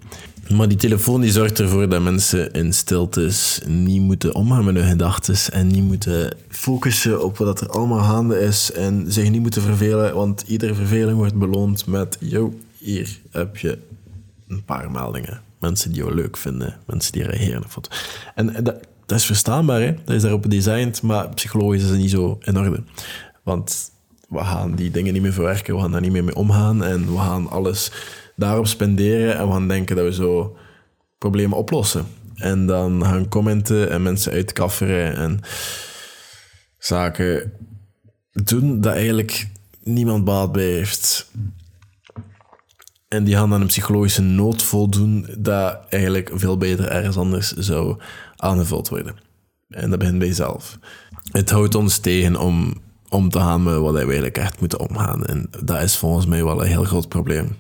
Maar 0.50 0.68
die 0.68 0.78
telefoon 0.78 1.22
die 1.22 1.32
zorgt 1.32 1.60
ervoor 1.60 1.90
dat 1.90 2.02
mensen 2.02 2.52
in 2.52 2.74
stiltes 2.74 3.62
niet 3.68 4.02
moeten 4.02 4.36
omgaan 4.36 4.66
met 4.66 4.76
hun 4.76 4.88
gedachten 4.88 5.54
en 5.54 5.68
niet 5.68 5.84
moeten 5.84 6.38
focussen 6.50 7.24
op 7.24 7.38
wat 7.38 7.62
er 7.62 7.70
allemaal 7.70 8.04
gaande 8.04 8.40
is 8.40 8.72
en 8.72 9.06
zich 9.08 9.30
niet 9.30 9.42
moeten 9.42 9.62
vervelen, 9.62 10.16
want 10.16 10.44
iedere 10.48 10.76
verveling 10.76 11.18
wordt 11.18 11.36
beloond 11.36 11.86
met, 11.86 12.18
yo, 12.20 12.54
hier 12.78 13.20
heb 13.32 13.58
je 13.58 13.78
een 14.48 14.64
paar 14.64 14.92
meldingen. 14.92 15.42
Mensen 15.60 15.92
die 15.92 16.02
jou 16.02 16.16
leuk 16.16 16.38
vinden, 16.38 16.78
mensen 16.86 17.12
die 17.12 17.24
reageren. 17.24 17.64
En 18.36 18.64
dat, 18.64 18.76
dat 19.06 19.18
is 19.18 19.26
verstaanbaar, 19.26 19.82
hè? 19.82 19.94
dat 20.06 20.16
is 20.16 20.22
daarop 20.22 20.44
gedesigned, 20.44 21.02
maar 21.02 21.30
psychologisch 21.30 21.84
is 21.84 21.90
het 21.90 22.00
niet 22.00 22.10
zo 22.10 22.38
in 22.42 22.58
orde. 22.58 22.84
Want 23.44 23.92
we 24.30 24.40
gaan 24.40 24.76
die 24.76 24.92
dingen 24.92 25.14
niet 25.14 25.22
meer 25.22 25.34
verwerken, 25.34 25.76
we 25.76 25.82
gaan 25.82 25.92
daar 25.92 26.02
niet 26.02 26.12
meer 26.12 26.24
mee 26.24 26.36
omgaan 26.36 26.84
en 26.84 27.12
we 27.12 27.18
gaan 27.18 27.50
alles 27.50 27.92
daarop 28.36 28.68
spenderen 28.68 29.38
en 29.38 29.48
we 29.48 29.52
gaan 29.52 29.68
denken 29.68 29.96
dat 29.96 30.06
we 30.06 30.14
zo 30.14 30.58
problemen 31.18 31.58
oplossen. 31.58 32.06
En 32.36 32.66
dan 32.66 33.04
gaan 33.06 33.28
commenten 33.28 33.90
en 33.90 34.04
mensen 34.04 34.32
uitkafferen 34.32 35.16
en 35.16 35.40
zaken 36.78 37.52
doen 38.32 38.82
dat 38.82 38.94
eigenlijk 38.94 39.48
niemand 39.84 40.26
baat 40.26 40.52
bij 40.52 40.72
heeft. 40.72 41.32
En 43.08 43.24
die 43.24 43.36
gaan 43.36 43.50
dan 43.50 43.62
een 43.62 43.68
psychologische 43.68 44.22
nood 44.22 44.64
voldoen 44.64 45.28
dat 45.38 45.80
eigenlijk 45.90 46.32
veel 46.34 46.58
beter 46.58 46.90
ergens 46.90 47.18
anders 47.18 47.52
zou 47.52 47.98
aangevuld 48.36 48.90
worden. 48.90 49.16
En 49.70 49.90
dat 49.90 50.00
begint 50.00 50.20
bij 50.20 50.28
jezelf. 50.28 50.78
Het 51.32 51.50
houdt 51.50 51.76
ons 51.76 51.98
tegen 51.98 52.36
om 52.36 52.74
om 53.10 53.30
te 53.30 53.40
gaan 53.40 53.64
met 53.64 53.78
wat 53.78 53.94
wij 53.94 54.04
eigenlijk 54.04 54.38
echt 54.38 54.60
moeten 54.60 54.80
omgaan. 54.80 55.26
En 55.26 55.48
dat 55.64 55.82
is 55.82 55.98
volgens 55.98 56.26
mij 56.26 56.44
wel 56.44 56.62
een 56.62 56.68
heel 56.68 56.84
groot 56.84 57.10
probleem. 57.10 57.58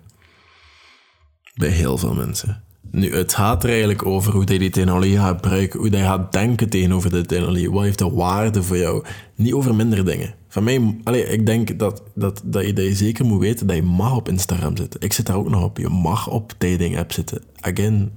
Bij 1.55 1.69
heel 1.69 1.97
veel 1.97 2.13
mensen. 2.13 2.63
Nu, 2.91 3.15
het 3.15 3.33
gaat 3.33 3.63
er 3.63 3.69
eigenlijk 3.69 4.05
over 4.05 4.33
hoe 4.33 4.43
je 4.45 4.59
die 4.59 4.69
technologie 4.69 5.17
gaat 5.17 5.35
gebruiken, 5.35 5.79
hoe 5.79 5.91
je 5.91 5.97
gaat 5.97 6.31
denken 6.31 6.69
tegenover 6.69 7.09
de 7.09 7.25
technologie. 7.25 7.71
Wat 7.71 7.83
heeft 7.83 7.99
de 7.99 8.09
waarde 8.09 8.63
voor 8.63 8.77
jou? 8.77 9.05
Niet 9.35 9.53
over 9.53 9.75
minder 9.75 10.05
dingen. 10.05 10.35
Van 10.47 10.63
mij, 10.63 10.97
allez, 11.03 11.29
ik 11.29 11.45
denk 11.45 11.79
dat, 11.79 12.03
dat, 12.15 12.41
dat, 12.45 12.65
je, 12.65 12.73
dat 12.73 12.85
je 12.85 12.95
zeker 12.95 13.25
moet 13.25 13.39
weten 13.39 13.67
dat 13.67 13.75
je 13.75 13.83
mag 13.83 14.15
op 14.15 14.29
Instagram 14.29 14.77
zitten. 14.77 15.01
Ik 15.01 15.13
zit 15.13 15.25
daar 15.25 15.35
ook 15.35 15.49
nog 15.49 15.63
op. 15.63 15.77
Je 15.77 15.89
mag 15.89 16.29
op 16.29 16.53
dating 16.57 16.97
app 16.97 17.11
zitten. 17.11 17.41
Again, 17.59 18.11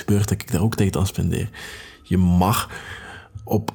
gebeurt 0.00 0.28
dat 0.28 0.42
ik 0.42 0.52
daar 0.52 0.62
ook 0.62 0.74
tijd 0.74 0.96
aan 0.96 1.06
spendeer. 1.06 1.50
Je 2.02 2.16
mag 2.16 2.70
op 3.44 3.74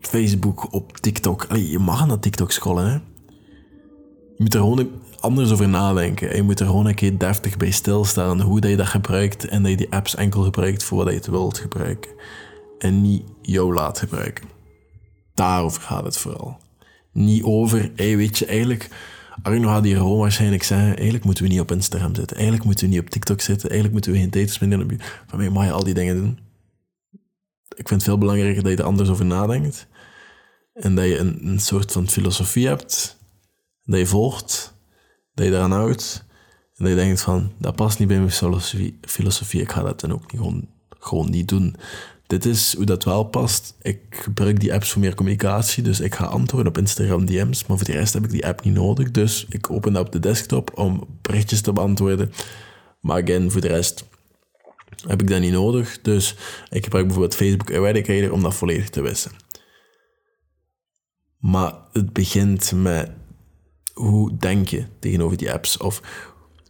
Facebook, 0.00 0.72
op 0.72 0.96
TikTok. 0.96 1.46
Je 1.56 1.78
mag 1.78 2.06
naar 2.06 2.18
TikTok 2.18 2.52
scrollen, 2.52 2.86
hè. 2.86 2.98
Je 4.36 4.46
moet 4.46 4.54
er 4.54 4.60
gewoon 4.60 4.90
anders 5.20 5.52
over 5.52 5.68
nadenken. 5.68 6.36
je 6.36 6.42
moet 6.42 6.60
er 6.60 6.66
gewoon 6.66 6.86
een 6.86 6.94
keer 6.94 7.18
deftig 7.18 7.56
bij 7.56 7.70
stilstaan 7.70 8.40
hoe 8.40 8.60
dat 8.60 8.70
je 8.70 8.76
dat 8.76 8.86
gebruikt 8.86 9.48
en 9.48 9.62
dat 9.62 9.70
je 9.70 9.76
die 9.76 9.92
apps 9.92 10.14
enkel 10.14 10.42
gebruikt 10.42 10.82
voor 10.82 10.98
wat 10.98 11.08
je 11.08 11.14
het 11.14 11.26
wilt 11.26 11.58
gebruiken. 11.58 12.10
En 12.78 13.02
niet 13.02 13.22
jou 13.42 13.74
laat 13.74 13.98
gebruiken. 13.98 14.48
Daarover 15.34 15.82
gaat 15.82 16.04
het 16.04 16.18
vooral. 16.18 16.58
Niet 17.12 17.42
over, 17.42 17.90
hey, 17.96 18.16
weet 18.16 18.38
je, 18.38 18.46
eigenlijk... 18.46 18.88
Arno 19.42 19.68
gaat 19.68 19.84
hier 19.84 19.96
gewoon 19.96 20.18
waarschijnlijk 20.18 20.62
zeggen, 20.62 20.96
eigenlijk 20.96 21.24
moeten 21.24 21.44
we 21.44 21.50
niet 21.50 21.60
op 21.60 21.70
Instagram 21.70 22.14
zitten. 22.14 22.36
Eigenlijk 22.36 22.66
moeten 22.66 22.84
we 22.84 22.90
niet 22.90 23.00
op 23.00 23.10
TikTok 23.10 23.40
zitten. 23.40 23.70
Eigenlijk 23.70 23.92
moeten 23.92 24.12
we 24.12 24.18
geen 24.18 24.30
tijd 24.30 24.50
spenderen 24.50 24.84
op. 24.84 25.02
Van 25.26 25.38
mij 25.38 25.50
mag 25.50 25.64
je 25.64 25.72
al 25.72 25.84
die 25.84 25.94
dingen 25.94 26.16
doen. 26.16 26.38
Ik 27.68 27.88
vind 27.88 27.90
het 27.90 28.02
veel 28.02 28.18
belangrijker 28.18 28.62
dat 28.62 28.72
je 28.72 28.78
er 28.78 28.84
anders 28.84 29.08
over 29.08 29.24
nadenkt. 29.24 29.86
En 30.72 30.94
dat 30.94 31.04
je 31.04 31.18
een, 31.18 31.46
een 31.46 31.60
soort 31.60 31.92
van 31.92 32.08
filosofie 32.08 32.66
hebt. 32.66 33.16
Dat 33.84 33.98
je 33.98 34.06
volgt. 34.06 34.74
Dat 35.34 35.44
je 35.44 35.50
daaraan 35.50 35.72
houdt. 35.72 36.24
En 36.76 36.84
dat 36.84 36.88
je 36.88 36.94
denkt 36.94 37.20
van, 37.20 37.52
dat 37.58 37.76
past 37.76 37.98
niet 37.98 38.08
bij 38.08 38.18
mijn 38.18 38.30
filosofie. 38.30 38.98
filosofie 39.00 39.60
ik 39.60 39.72
ga 39.72 39.82
dat 39.82 40.00
dan 40.00 40.12
ook 40.12 40.32
niet, 40.32 40.40
gewoon, 40.40 40.68
gewoon 40.98 41.30
niet 41.30 41.48
doen. 41.48 41.76
Dit 42.30 42.44
is 42.44 42.74
hoe 42.76 42.84
dat 42.84 43.04
wel 43.04 43.24
past. 43.24 43.74
Ik 43.82 44.00
gebruik 44.10 44.60
die 44.60 44.74
apps 44.74 44.90
voor 44.90 45.00
meer 45.00 45.14
communicatie. 45.14 45.82
Dus 45.82 46.00
ik 46.00 46.14
ga 46.14 46.24
antwoorden 46.24 46.68
op 46.68 46.78
Instagram 46.78 47.26
DM's. 47.26 47.66
Maar 47.66 47.76
voor 47.76 47.86
de 47.86 47.92
rest 47.92 48.12
heb 48.12 48.24
ik 48.24 48.30
die 48.30 48.46
app 48.46 48.64
niet 48.64 48.74
nodig. 48.74 49.10
Dus 49.10 49.46
ik 49.48 49.70
open 49.70 49.92
dat 49.92 50.06
op 50.06 50.12
de 50.12 50.18
desktop 50.18 50.78
om 50.78 51.18
berichtjes 51.22 51.60
te 51.60 51.72
beantwoorden. 51.72 52.32
Maar 53.00 53.22
again, 53.22 53.50
voor 53.50 53.60
de 53.60 53.68
rest 53.68 54.04
heb 55.06 55.22
ik 55.22 55.28
dat 55.28 55.40
niet 55.40 55.52
nodig. 55.52 56.00
Dus 56.00 56.36
ik 56.68 56.84
gebruik 56.84 57.04
bijvoorbeeld 57.04 57.36
Facebook 57.36 57.70
Eradicator 57.70 58.32
om 58.32 58.42
dat 58.42 58.54
volledig 58.54 58.88
te 58.88 59.02
wissen. 59.02 59.32
Maar 61.38 61.74
het 61.92 62.12
begint 62.12 62.72
met 62.72 63.10
hoe 63.92 64.36
denk 64.36 64.68
je 64.68 64.84
tegenover 64.98 65.36
die 65.36 65.52
apps? 65.52 65.76
Of 65.76 66.02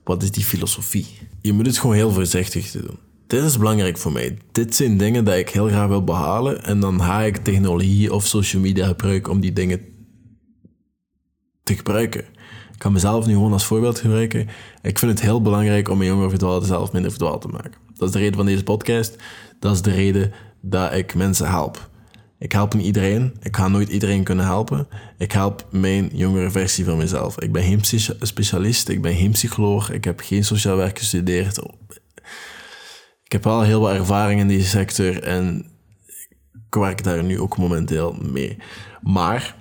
wat 0.05 0.23
is 0.23 0.31
die 0.31 0.45
filosofie? 0.45 1.07
Je 1.41 1.53
moet 1.53 1.67
het 1.67 1.79
gewoon 1.79 1.97
heel 1.97 2.13
voorzichtig 2.13 2.71
doen. 2.71 3.10
Dit 3.31 3.45
is 3.45 3.59
belangrijk 3.59 3.99
voor 3.99 4.13
mij. 4.13 4.39
Dit 4.53 4.75
zijn 4.75 4.97
dingen 4.97 5.25
die 5.25 5.39
ik 5.39 5.49
heel 5.49 5.69
graag 5.69 5.89
wil 5.89 6.05
behalen. 6.05 6.65
En 6.65 6.81
dan 6.81 7.03
ga 7.03 7.21
ik 7.21 7.37
technologie 7.37 8.15
of 8.15 8.27
social 8.27 8.63
media 8.63 8.87
gebruiken 8.87 9.33
om 9.33 9.41
die 9.41 9.53
dingen 9.53 9.81
te 11.63 11.77
gebruiken. 11.77 12.21
Ik 12.73 12.79
kan 12.79 12.93
mezelf 12.93 13.27
nu 13.27 13.33
gewoon 13.33 13.53
als 13.53 13.65
voorbeeld 13.65 13.99
gebruiken. 13.99 14.49
Ik 14.83 14.99
vind 14.99 15.11
het 15.11 15.21
heel 15.21 15.43
belangrijk 15.43 15.89
om 15.89 15.99
mijn 15.99 16.11
jongere 16.11 16.29
verdwaalde 16.29 16.67
zelf 16.67 16.93
minder 16.93 17.11
verdwaald 17.11 17.41
te 17.41 17.49
maken. 17.49 17.73
Dat 17.95 18.09
is 18.09 18.15
de 18.15 18.19
reden 18.19 18.37
van 18.37 18.47
deze 18.47 18.63
podcast. 18.63 19.17
Dat 19.59 19.75
is 19.75 19.83
de 19.83 19.93
reden 19.93 20.33
dat 20.61 20.95
ik 20.95 21.15
mensen 21.15 21.49
help. 21.49 21.89
Ik 22.39 22.53
help 22.53 22.75
niet 22.75 22.87
iedereen. 22.87 23.35
Ik 23.43 23.57
ga 23.57 23.69
nooit 23.69 23.89
iedereen 23.89 24.25
kunnen 24.25 24.45
helpen. 24.45 24.89
Ik 25.19 25.33
help 25.33 25.67
mijn 25.71 26.11
jongere 26.13 26.51
versie 26.51 26.85
van 26.85 26.97
mezelf. 26.97 27.41
Ik 27.41 27.53
ben 27.53 27.63
geen 27.63 28.05
specialist, 28.21 28.89
ik 28.89 29.03
ben 29.03 29.15
geen 29.15 29.31
psycholoog, 29.31 29.91
ik 29.91 30.05
heb 30.05 30.21
geen 30.21 30.45
sociaal 30.45 30.77
werk 30.77 30.99
gestudeerd. 30.99 31.61
Ik 33.31 33.37
heb 33.37 33.45
wel 33.45 33.63
heel 33.63 33.81
wat 33.81 33.95
ervaring 33.95 34.41
in 34.41 34.49
deze 34.49 34.69
sector 34.69 35.23
en 35.23 35.67
ik 36.53 36.75
werk 36.75 37.05
daar 37.05 37.25
nu 37.25 37.41
ook 37.41 37.59
momenteel 37.59 38.17
mee. 38.33 38.57
Maar 39.03 39.57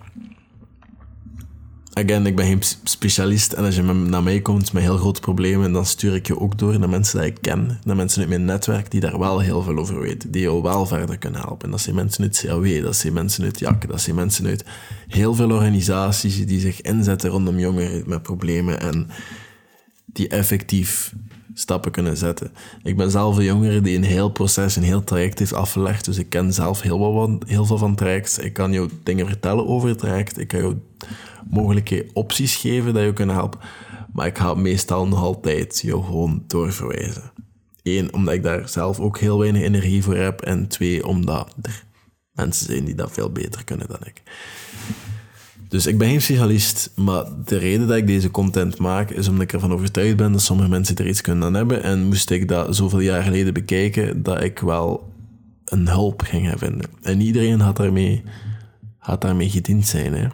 again, 1.93 2.25
ik 2.25 2.35
ben 2.35 2.45
geen 2.45 2.61
specialist 2.83 3.53
en 3.53 3.63
als 3.63 3.75
je 3.75 3.81
naar 3.81 4.23
mij 4.23 4.41
komt 4.41 4.73
met 4.73 4.83
heel 4.83 4.97
grote 4.97 5.19
problemen, 5.19 5.71
dan 5.71 5.85
stuur 5.85 6.15
ik 6.15 6.27
je 6.27 6.39
ook 6.39 6.57
door 6.57 6.79
naar 6.79 6.89
mensen 6.89 7.19
die 7.19 7.29
ik 7.29 7.37
ken, 7.41 7.79
naar 7.83 7.95
mensen 7.95 8.19
uit 8.19 8.29
mijn 8.29 8.45
netwerk 8.45 8.91
die 8.91 8.99
daar 8.99 9.19
wel 9.19 9.39
heel 9.39 9.61
veel 9.61 9.77
over 9.77 9.99
weten, 9.99 10.31
die 10.31 10.41
jou 10.41 10.61
wel 10.61 10.85
verder 10.85 11.17
kunnen 11.17 11.41
helpen. 11.41 11.71
Dat 11.71 11.81
zijn 11.81 11.95
mensen 11.95 12.23
uit 12.23 12.43
CAW, 12.45 12.83
dat 12.83 12.95
zijn 12.95 13.13
mensen 13.13 13.43
uit 13.43 13.59
JAK, 13.59 13.87
dat 13.87 14.01
zijn 14.01 14.15
mensen 14.15 14.45
uit 14.45 14.65
heel 15.07 15.35
veel 15.35 15.51
organisaties 15.51 16.45
die 16.45 16.59
zich 16.59 16.81
inzetten 16.81 17.29
rondom 17.29 17.59
jongeren 17.59 18.03
met 18.05 18.21
problemen 18.21 18.79
en 18.79 19.07
die 20.05 20.27
effectief 20.27 21.13
stappen 21.59 21.91
kunnen 21.91 22.17
zetten. 22.17 22.51
Ik 22.83 22.97
ben 22.97 23.11
zelf 23.11 23.37
een 23.37 23.43
jongere 23.43 23.81
die 23.81 23.97
een 23.97 24.03
heel 24.03 24.29
proces, 24.29 24.75
een 24.75 24.83
heel 24.83 25.03
traject 25.03 25.39
heeft 25.39 25.53
afgelegd, 25.53 26.05
dus 26.05 26.17
ik 26.17 26.29
ken 26.29 26.53
zelf 26.53 26.81
heel, 26.81 27.13
wat, 27.13 27.29
heel 27.45 27.65
veel 27.65 27.77
van 27.77 27.95
trajects. 27.95 28.37
Ik 28.37 28.53
kan 28.53 28.71
jou 28.71 28.89
dingen 29.03 29.27
vertellen 29.27 29.67
over 29.67 29.89
het 29.89 29.97
traject, 29.97 30.39
ik 30.39 30.47
kan 30.47 30.59
jou 30.59 30.77
mogelijke 31.49 32.09
opties 32.13 32.55
geven 32.55 32.93
dat 32.93 33.03
je 33.03 33.13
kunnen 33.13 33.35
helpen. 33.35 33.59
Maar 34.13 34.27
ik 34.27 34.37
ga 34.37 34.53
meestal 34.53 35.07
nog 35.07 35.21
altijd 35.21 35.81
jou 35.81 36.03
gewoon 36.03 36.43
doorverwijzen. 36.47 37.31
Eén, 37.83 38.13
omdat 38.13 38.33
ik 38.33 38.43
daar 38.43 38.69
zelf 38.69 38.99
ook 38.99 39.19
heel 39.19 39.39
weinig 39.39 39.61
energie 39.61 40.03
voor 40.03 40.15
heb. 40.15 40.41
En 40.41 40.67
twee, 40.67 41.07
omdat 41.07 41.55
er 41.61 41.83
mensen 42.31 42.65
zijn 42.65 42.85
die 42.85 42.95
dat 42.95 43.11
veel 43.11 43.31
beter 43.31 43.63
kunnen 43.63 43.87
dan 43.87 43.99
ik. 44.03 44.21
Dus 45.69 45.85
ik 45.85 45.97
ben 45.97 46.09
geen 46.09 46.21
specialist, 46.21 46.91
maar 46.95 47.25
de 47.45 47.57
reden 47.57 47.87
dat 47.87 47.97
ik 47.97 48.07
deze 48.07 48.31
content 48.31 48.77
maak 48.77 49.09
is 49.09 49.27
omdat 49.27 49.43
ik 49.43 49.53
ervan 49.53 49.73
overtuigd 49.73 50.17
ben 50.17 50.31
dat 50.31 50.41
sommige 50.41 50.69
mensen 50.69 50.95
er 50.95 51.07
iets 51.07 51.21
kunnen 51.21 51.43
aan 51.43 51.53
hebben. 51.53 51.83
En 51.83 52.05
moest 52.05 52.29
ik 52.29 52.47
dat 52.47 52.75
zoveel 52.75 52.99
jaar 52.99 53.23
geleden 53.23 53.53
bekijken, 53.53 54.23
dat 54.23 54.43
ik 54.43 54.59
wel 54.59 55.13
een 55.65 55.87
hulp 55.87 56.21
ging 56.21 56.53
vinden. 56.57 56.89
En 57.01 57.21
iedereen 57.21 57.59
had 57.59 57.77
daarmee, 57.77 58.23
had 58.97 59.21
daarmee 59.21 59.49
gediend 59.49 59.87
zijn. 59.87 60.13
Hè 60.13 60.27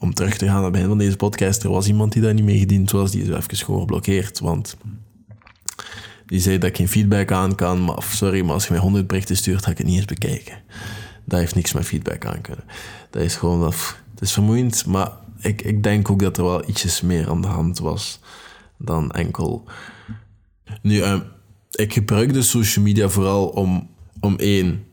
om 0.00 0.14
terug 0.14 0.36
te 0.36 0.44
gaan 0.44 0.54
naar 0.54 0.62
het 0.62 0.72
begin 0.72 0.88
van 0.88 0.98
deze 0.98 1.16
podcast, 1.16 1.62
er 1.62 1.70
was 1.70 1.86
iemand 1.86 2.12
die 2.12 2.22
daar 2.22 2.34
niet 2.34 2.44
mee 2.44 2.58
gediend 2.58 2.90
was, 2.90 3.10
die 3.10 3.22
is 3.22 3.28
even 3.28 3.56
gewoon 3.56 3.80
geblokkeerd, 3.80 4.38
want 4.38 4.76
die 6.26 6.40
zei 6.40 6.58
dat 6.58 6.68
ik 6.68 6.76
geen 6.76 6.88
feedback 6.88 7.32
aan 7.32 7.54
kan, 7.54 7.84
maar 7.84 8.02
sorry, 8.02 8.44
maar 8.44 8.52
als 8.52 8.64
je 8.64 8.72
mij 8.72 8.80
100 8.80 9.06
berichten 9.06 9.36
stuurt, 9.36 9.64
ga 9.64 9.70
ik 9.70 9.78
het 9.78 9.86
niet 9.86 9.96
eens 9.96 10.04
bekijken. 10.04 10.54
Dat 11.24 11.38
heeft 11.38 11.54
niks 11.54 11.72
met 11.72 11.84
feedback 11.84 12.24
aan 12.26 12.40
kunnen. 12.40 12.64
Dat 13.10 13.22
is 13.22 13.36
gewoon, 13.36 13.72
het 14.20 14.28
is 14.28 14.34
vermoeiend, 14.34 14.86
maar 14.86 15.10
ik, 15.38 15.62
ik 15.62 15.82
denk 15.82 16.10
ook 16.10 16.20
dat 16.20 16.38
er 16.38 16.44
wel 16.44 16.68
ietsjes 16.68 17.00
meer 17.00 17.28
aan 17.30 17.40
de 17.40 17.48
hand 17.48 17.78
was 17.78 18.20
dan 18.78 19.10
enkel. 19.10 19.64
Nu, 20.82 20.96
uh, 20.96 21.20
ik 21.70 21.92
gebruik 21.92 22.32
de 22.32 22.42
social 22.42 22.84
media 22.84 23.08
vooral 23.08 23.48
om, 23.48 23.90
om 24.20 24.36
één, 24.36 24.84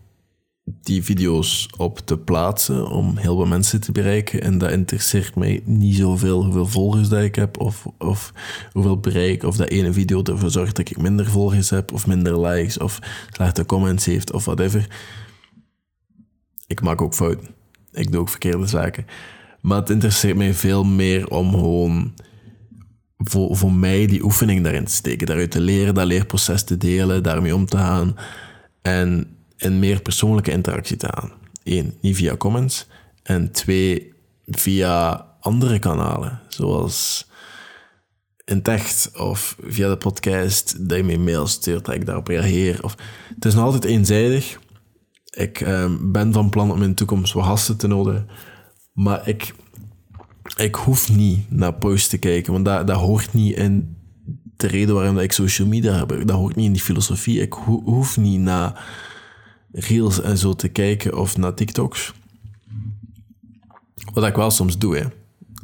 die 0.63 1.03
video's 1.03 1.69
op 1.77 1.99
te 1.99 2.17
plaatsen 2.17 2.87
om 2.87 3.17
heel 3.17 3.35
veel 3.35 3.45
mensen 3.45 3.81
te 3.81 3.91
bereiken. 3.91 4.41
En 4.41 4.57
dat 4.57 4.71
interesseert 4.71 5.35
mij 5.35 5.61
niet 5.65 5.95
zoveel 5.95 6.43
hoeveel 6.43 6.67
volgers 6.67 7.09
dat 7.09 7.23
ik 7.23 7.35
heb 7.35 7.59
of, 7.59 7.85
of 7.97 8.33
hoeveel 8.71 8.99
bereik. 8.99 9.43
Of 9.43 9.55
dat 9.55 9.69
ene 9.69 9.93
video 9.93 10.23
ervoor 10.23 10.51
zorgt 10.51 10.75
dat 10.75 10.89
ik 10.89 11.01
minder 11.01 11.25
volgers 11.25 11.69
heb 11.69 11.93
of 11.93 12.07
minder 12.07 12.47
likes 12.47 12.77
of 12.77 12.99
slechte 13.31 13.65
comments 13.65 14.05
heeft 14.05 14.31
of 14.31 14.45
whatever. 14.45 14.87
Ik 16.67 16.81
maak 16.81 17.01
ook 17.01 17.13
fouten. 17.13 17.56
Ik 17.97 18.11
doe 18.11 18.21
ook 18.21 18.29
verkeerde 18.29 18.67
zaken. 18.67 19.05
Maar 19.61 19.79
het 19.79 19.89
interesseert 19.89 20.37
mij 20.37 20.53
veel 20.53 20.83
meer 20.83 21.27
om 21.27 21.51
gewoon 21.51 22.13
voor, 23.17 23.55
voor 23.55 23.73
mij 23.73 24.05
die 24.05 24.23
oefening 24.23 24.63
daarin 24.63 24.85
te 24.85 24.93
steken. 24.93 25.27
Daaruit 25.27 25.51
te 25.51 25.59
leren, 25.59 25.93
dat 25.93 26.05
leerproces 26.05 26.63
te 26.63 26.77
delen, 26.77 27.23
daarmee 27.23 27.55
om 27.55 27.65
te 27.65 27.77
gaan. 27.77 28.15
En 28.81 29.37
een 29.57 29.79
meer 29.79 30.01
persoonlijke 30.01 30.51
interactie 30.51 30.97
te 30.97 31.11
aan. 31.11 31.31
Eén, 31.63 31.93
niet 32.01 32.15
via 32.15 32.37
comments. 32.37 32.87
En 33.23 33.51
twee, 33.51 34.13
via 34.45 35.25
andere 35.39 35.79
kanalen, 35.79 36.41
zoals 36.47 37.27
in 38.45 38.61
tekst 38.61 39.19
of 39.19 39.57
via 39.61 39.89
de 39.89 39.97
podcast, 39.97 40.89
dat 40.89 40.97
je 40.97 41.03
me 41.03 41.17
mail 41.17 41.47
stuurt, 41.47 41.85
dat 41.85 41.95
ik 41.95 42.05
daarop 42.05 42.27
reageer. 42.27 42.83
Of, 42.83 42.95
het 43.35 43.45
is 43.45 43.53
nog 43.53 43.63
altijd 43.63 43.83
eenzijdig. 43.83 44.59
Ik 45.37 45.61
ehm, 45.61 46.11
ben 46.11 46.33
van 46.33 46.49
plan 46.49 46.71
om 46.71 46.81
in 46.81 46.89
de 46.89 46.95
toekomst 46.95 47.33
wat 47.33 47.45
gasten 47.45 47.77
te 47.77 47.87
nodigen, 47.87 48.27
maar 48.93 49.27
ik, 49.27 49.53
ik 50.55 50.75
hoef 50.75 51.09
niet 51.15 51.51
naar 51.51 51.73
posts 51.73 52.07
te 52.07 52.17
kijken, 52.17 52.53
want 52.53 52.65
dat, 52.65 52.87
dat 52.87 52.99
hoort 52.99 53.33
niet 53.33 53.55
in 53.55 53.97
de 54.57 54.67
reden 54.67 54.95
waarom 54.95 55.19
ik 55.19 55.31
social 55.31 55.67
media 55.67 55.93
heb. 55.93 56.27
Dat 56.27 56.37
hoort 56.37 56.55
niet 56.55 56.65
in 56.65 56.71
die 56.71 56.81
filosofie. 56.81 57.41
Ik 57.41 57.53
hoef 57.53 58.17
niet 58.17 58.39
naar 58.39 58.85
reels 59.71 60.21
en 60.21 60.37
zo 60.37 60.53
te 60.53 60.67
kijken 60.67 61.17
of 61.17 61.37
naar 61.37 61.53
TikToks. 61.53 62.13
Wat 64.13 64.25
ik 64.25 64.35
wel 64.35 64.51
soms 64.51 64.77
doe, 64.77 64.97
hè. 64.97 65.05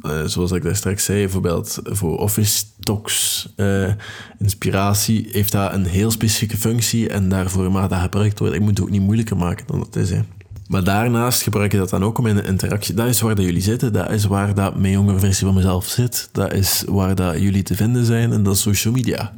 Uh, 0.04 0.24
zoals 0.24 0.52
ik 0.52 0.62
daar 0.62 0.76
straks 0.76 1.04
zei, 1.04 1.18
bijvoorbeeld 1.18 1.78
voor 1.82 2.18
Office 2.18 2.64
Talks 2.80 3.48
uh, 3.56 3.92
inspiratie, 4.38 5.28
heeft 5.30 5.52
dat 5.52 5.72
een 5.72 5.84
heel 5.84 6.10
specifieke 6.10 6.56
functie 6.56 7.08
en 7.08 7.28
daarvoor 7.28 7.70
mag 7.70 7.88
dat 7.88 8.00
gebruikt 8.00 8.38
worden. 8.38 8.58
Ik 8.58 8.64
moet 8.64 8.76
het 8.76 8.86
ook 8.86 8.90
niet 8.90 9.02
moeilijker 9.02 9.36
maken 9.36 9.66
dan 9.66 9.80
het 9.80 9.96
is. 9.96 10.10
Hè. 10.10 10.20
Maar 10.68 10.84
daarnaast 10.84 11.42
gebruik 11.42 11.72
je 11.72 11.78
dat 11.78 11.90
dan 11.90 12.04
ook 12.04 12.18
om 12.18 12.26
in 12.26 12.44
interactie. 12.44 12.94
Dat 12.94 13.06
is 13.06 13.20
waar 13.20 13.34
dat 13.34 13.44
jullie 13.44 13.62
zitten, 13.62 13.92
dat 13.92 14.10
is 14.10 14.24
waar 14.24 14.54
dat 14.54 14.78
mijn 14.78 14.92
jongere 14.92 15.18
versie 15.18 15.46
van 15.46 15.54
mezelf 15.54 15.86
zit, 15.86 16.28
dat 16.32 16.52
is 16.52 16.84
waar 16.86 17.14
dat 17.14 17.40
jullie 17.40 17.62
te 17.62 17.74
vinden 17.74 18.04
zijn 18.04 18.32
en 18.32 18.42
dat 18.42 18.54
is 18.54 18.60
social 18.60 18.94
media 18.94 19.32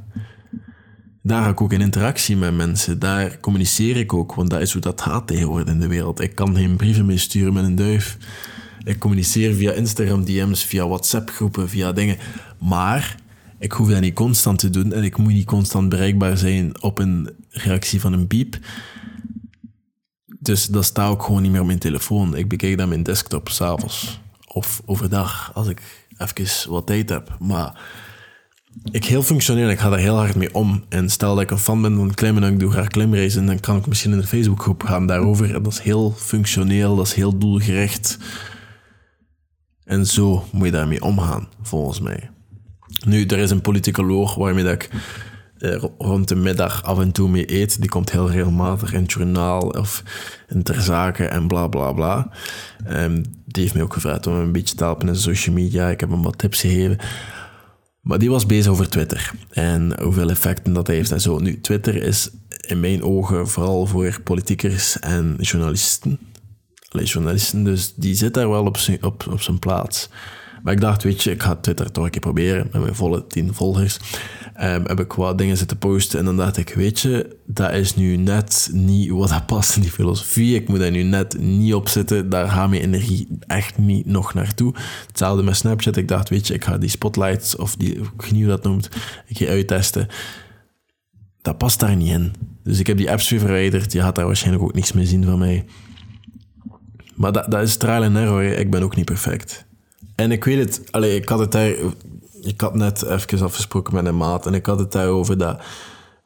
daar 1.27 1.43
ga 1.43 1.49
ik 1.49 1.61
ook 1.61 1.73
in 1.73 1.81
interactie 1.81 2.37
met 2.37 2.57
mensen. 2.57 2.99
Daar 2.99 3.41
communiceer 3.41 3.97
ik 3.97 4.13
ook, 4.13 4.35
want 4.35 4.51
dat 4.51 4.61
is 4.61 4.73
hoe 4.73 4.81
dat 4.81 5.01
gaat 5.01 5.27
tegenwoordig 5.27 5.75
in 5.75 5.81
de 5.81 5.87
wereld. 5.87 6.21
Ik 6.21 6.35
kan 6.35 6.57
geen 6.57 6.77
brieven 6.77 7.07
meer 7.07 7.19
sturen 7.19 7.53
met 7.53 7.65
een 7.65 7.75
duif. 7.75 8.17
Ik 8.87 8.99
communiceer 8.99 9.55
via 9.55 9.73
Instagram 9.73 10.25
DM's, 10.25 10.65
via 10.65 10.89
WhatsApp 10.89 11.31
groepen, 11.31 11.69
via 11.69 11.93
dingen. 11.93 12.19
Maar 12.59 13.17
ik 13.59 13.73
hoef 13.73 13.89
dat 13.89 14.01
niet 14.01 14.15
constant 14.15 14.59
te 14.59 14.71
doen 14.71 14.93
en 14.93 15.03
ik 15.03 15.17
moet 15.17 15.33
niet 15.33 15.47
constant 15.47 15.89
bereikbaar 15.89 16.37
zijn 16.37 16.83
op 16.83 16.99
een 16.99 17.31
reactie 17.51 18.01
van 18.01 18.13
een 18.13 18.27
piep. 18.27 18.59
Dus 20.39 20.67
dat 20.67 20.85
staat 20.85 21.11
ook 21.11 21.23
gewoon 21.23 21.43
niet 21.43 21.51
meer 21.51 21.61
op 21.61 21.67
mijn 21.67 21.79
telefoon. 21.79 22.37
Ik 22.37 22.49
bekijk 22.49 22.79
dat 22.79 22.89
mijn 22.89 23.03
desktop 23.03 23.49
s'avonds 23.49 24.21
of 24.47 24.83
overdag 24.85 25.51
als 25.55 25.69
ik 25.69 25.83
even 26.17 26.71
wat 26.71 26.87
tijd 26.87 27.09
heb. 27.09 27.37
Maar 27.41 27.81
ik 28.91 29.05
heel 29.05 29.23
functioneel, 29.23 29.69
ik 29.69 29.79
ga 29.79 29.91
daar 29.91 29.99
heel 29.99 30.17
hard 30.17 30.35
mee 30.35 30.55
om. 30.55 30.85
En 30.89 31.11
stel 31.11 31.35
dat 31.35 31.43
ik 31.43 31.51
een 31.51 31.59
fan 31.59 31.83
ben 31.83 31.97
van 31.97 32.15
klimmen 32.15 32.43
en 32.43 32.53
ik 32.53 32.61
doe 32.61 32.71
graag 32.71 32.89
klimreizen, 32.89 33.47
dan 33.47 33.61
kan 33.61 33.77
ik 33.77 33.87
misschien 33.87 34.13
in 34.13 34.21
de 34.21 34.27
Facebookgroep 34.27 34.83
gaan 34.83 35.07
daarover. 35.07 35.55
En 35.55 35.63
dat 35.63 35.73
is 35.73 35.81
heel 35.81 36.15
functioneel, 36.17 36.97
dat 36.97 37.07
is 37.07 37.15
heel 37.15 37.39
doelgericht. 37.39 38.19
En 39.87 40.07
zo 40.07 40.45
moet 40.53 40.67
je 40.67 40.73
daarmee 40.73 41.03
omgaan, 41.03 41.49
volgens 41.63 42.01
mij. 42.01 42.31
Nu, 43.07 43.25
er 43.25 43.39
is 43.39 43.51
een 43.51 43.61
politicoloog 43.61 44.35
waarmee 44.35 44.65
dat 44.65 44.73
ik 44.73 44.91
eh, 45.59 45.85
rond 45.99 46.29
de 46.29 46.35
middag 46.35 46.83
af 46.85 46.99
en 46.99 47.13
toe 47.13 47.29
mee 47.29 47.61
eet. 47.61 47.81
Die 47.81 47.89
komt 47.89 48.13
heel 48.13 48.31
regelmatig 48.31 48.93
in 48.93 49.03
het 49.03 49.13
journaal 49.13 49.61
of 49.61 50.03
in 50.49 50.63
ter 50.63 50.81
zake 50.81 51.25
en 51.25 51.47
bla 51.47 51.69
bla 51.69 51.93
bla. 51.93 52.31
Um, 52.91 53.23
die 53.47 53.63
heeft 53.63 53.75
mij 53.75 53.83
ook 53.83 53.93
gevraagd 53.93 54.27
om 54.27 54.35
een 54.35 54.53
beetje 54.53 54.75
te 54.75 54.85
helpen 54.85 55.09
in 55.09 55.17
social 55.17 55.55
media. 55.55 55.89
Ik 55.89 56.01
heb 56.01 56.11
hem 56.11 56.23
wat 56.23 56.39
tips 56.39 56.61
gegeven. 56.61 56.99
Maar 58.01 58.19
die 58.19 58.31
was 58.31 58.47
bezig 58.47 58.73
over 58.73 58.89
Twitter 58.89 59.33
en 59.51 60.03
hoeveel 60.03 60.31
effecten 60.31 60.73
dat 60.73 60.87
heeft 60.87 61.13
en 61.13 61.21
zo. 61.21 61.39
Nu, 61.39 61.61
Twitter 61.61 62.03
is 62.03 62.31
in 62.61 62.81
mijn 62.81 63.03
ogen 63.03 63.49
vooral 63.49 63.87
voor 63.87 64.21
politiekers 64.25 64.99
en 64.99 65.37
journalisten. 65.41 66.19
Allee, 66.89 67.07
journalisten, 67.07 67.65
dus 67.65 67.93
die 67.97 68.15
zit 68.15 68.35
daar 68.35 68.51
wel 68.51 68.65
op 68.65 68.77
zijn, 68.77 69.03
op, 69.03 69.27
op 69.31 69.41
zijn 69.41 69.59
plaats. 69.59 70.09
Maar 70.63 70.75
ik 70.75 70.81
dacht, 70.81 71.03
weet 71.03 71.23
je, 71.23 71.31
ik 71.31 71.43
ga 71.43 71.55
Twitter 71.55 71.93
toch 71.93 72.05
een 72.05 72.11
keer 72.11 72.21
proberen 72.21 72.69
met 72.73 72.83
mijn 72.83 72.95
volle 72.95 73.27
tien 73.27 73.55
volgers. 73.55 73.99
Um, 74.63 74.87
heb 74.87 75.01
ik 75.01 75.13
wat 75.13 75.39
dingen 75.39 75.57
zitten 75.57 75.79
posten 75.79 76.19
en 76.19 76.25
dan 76.25 76.37
dacht 76.37 76.57
ik, 76.57 76.69
weet 76.75 77.01
je, 77.01 77.37
dat 77.47 77.73
is 77.73 77.97
nu 77.97 78.17
net 78.17 78.69
niet 78.73 79.11
wat 79.11 79.29
dat 79.29 79.47
past 79.47 79.77
in 79.77 79.83
die 79.83 79.91
filosofie. 79.91 80.55
Ik 80.55 80.69
moet 80.69 80.79
daar 80.79 80.91
nu 80.91 81.03
net 81.03 81.39
niet 81.39 81.75
op 81.75 81.89
zitten. 81.89 82.29
Daar 82.31 82.49
gaat 82.49 82.71
mijn 82.71 82.83
energie 82.83 83.29
echt 83.47 83.79
niet 83.79 84.07
nog 84.07 84.35
naartoe. 84.35 84.75
Hetzelfde 85.07 85.43
met 85.43 85.57
Snapchat. 85.57 85.97
Ik 85.97 86.09
dacht, 86.09 86.29
weet 86.29 86.47
je, 86.47 86.55
ik 86.55 86.65
ga 86.65 86.79
die 86.79 86.89
spotlights, 86.89 87.57
of 87.57 87.77
die, 87.77 88.01
ik 88.35 88.47
dat 88.47 88.63
noemt, 88.63 88.89
ik 89.27 89.37
ga 89.39 89.47
uittesten. 89.47 90.09
Dat 91.43 91.59
past 91.59 91.81
daar 91.81 91.97
niet 91.97 92.13
in. 92.13 92.35
Dus 92.63 92.79
ik 92.79 92.87
heb 92.87 92.97
die 92.97 93.11
apps 93.11 93.31
weer 93.31 93.41
verwijderd. 93.41 93.93
Je 93.93 94.01
gaat 94.01 94.15
daar 94.15 94.27
waarschijnlijk 94.27 94.65
ook 94.65 94.75
niks 94.75 94.93
meer 94.93 95.07
zien 95.07 95.25
van 95.25 95.39
mij. 95.39 95.65
Maar 97.17 97.33
dat, 97.33 97.51
dat 97.51 97.63
is 97.63 97.77
trial 97.77 98.03
en 98.03 98.17
error. 98.17 98.43
Ik 98.43 98.71
ben 98.71 98.83
ook 98.83 98.97
niet 98.97 99.05
perfect. 99.05 99.65
En 100.15 100.33
ik 100.33 100.45
weet 100.45 100.59
het, 100.59 100.93
allee, 100.93 101.17
ik 101.17 101.29
had 101.29 101.39
het 101.39 101.53
daar 101.53 101.75
ik 102.47 102.61
had 102.61 102.75
net 102.75 103.05
even 103.05 103.43
afgesproken 103.43 103.95
met 103.95 104.07
een 104.07 104.17
maat 104.17 104.47
en 104.47 104.55
ik 104.55 104.67
had 104.67 104.79
het 104.79 104.93
daarover 104.93 105.39
dat 105.39 105.61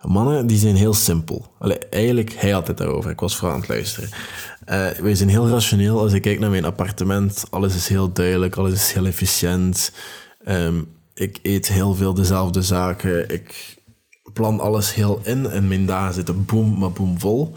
mannen 0.02 0.46
die 0.46 0.58
zijn 0.58 0.76
heel 0.76 0.94
simpel. 0.94 1.52
Allee, 1.58 1.78
eigenlijk, 1.78 2.32
hij 2.32 2.50
had 2.50 2.66
het 2.66 2.76
daarover. 2.76 3.10
Ik 3.10 3.20
was 3.20 3.36
vooral 3.36 3.54
aan 3.54 3.60
het 3.60 3.68
luisteren. 3.68 4.08
Uh, 4.70 4.88
wij 4.88 5.14
zijn 5.14 5.28
heel 5.28 5.48
rationeel. 5.48 6.00
Als 6.00 6.12
ik 6.12 6.22
kijk 6.22 6.38
naar 6.38 6.50
mijn 6.50 6.64
appartement, 6.64 7.44
alles 7.50 7.74
is 7.74 7.88
heel 7.88 8.12
duidelijk, 8.12 8.56
alles 8.56 8.72
is 8.72 8.92
heel 8.92 9.06
efficiënt. 9.06 9.92
Um, 10.48 10.88
ik 11.14 11.38
eet 11.42 11.68
heel 11.68 11.94
veel 11.94 12.14
dezelfde 12.14 12.62
zaken. 12.62 13.28
Ik 13.28 13.76
plan 14.32 14.60
alles 14.60 14.94
heel 14.94 15.20
in 15.22 15.46
en 15.46 15.68
mijn 15.68 15.86
dagen 15.86 16.14
zitten 16.14 16.44
boom, 16.44 16.78
maar 16.78 16.92
boom 16.92 17.20
vol. 17.20 17.54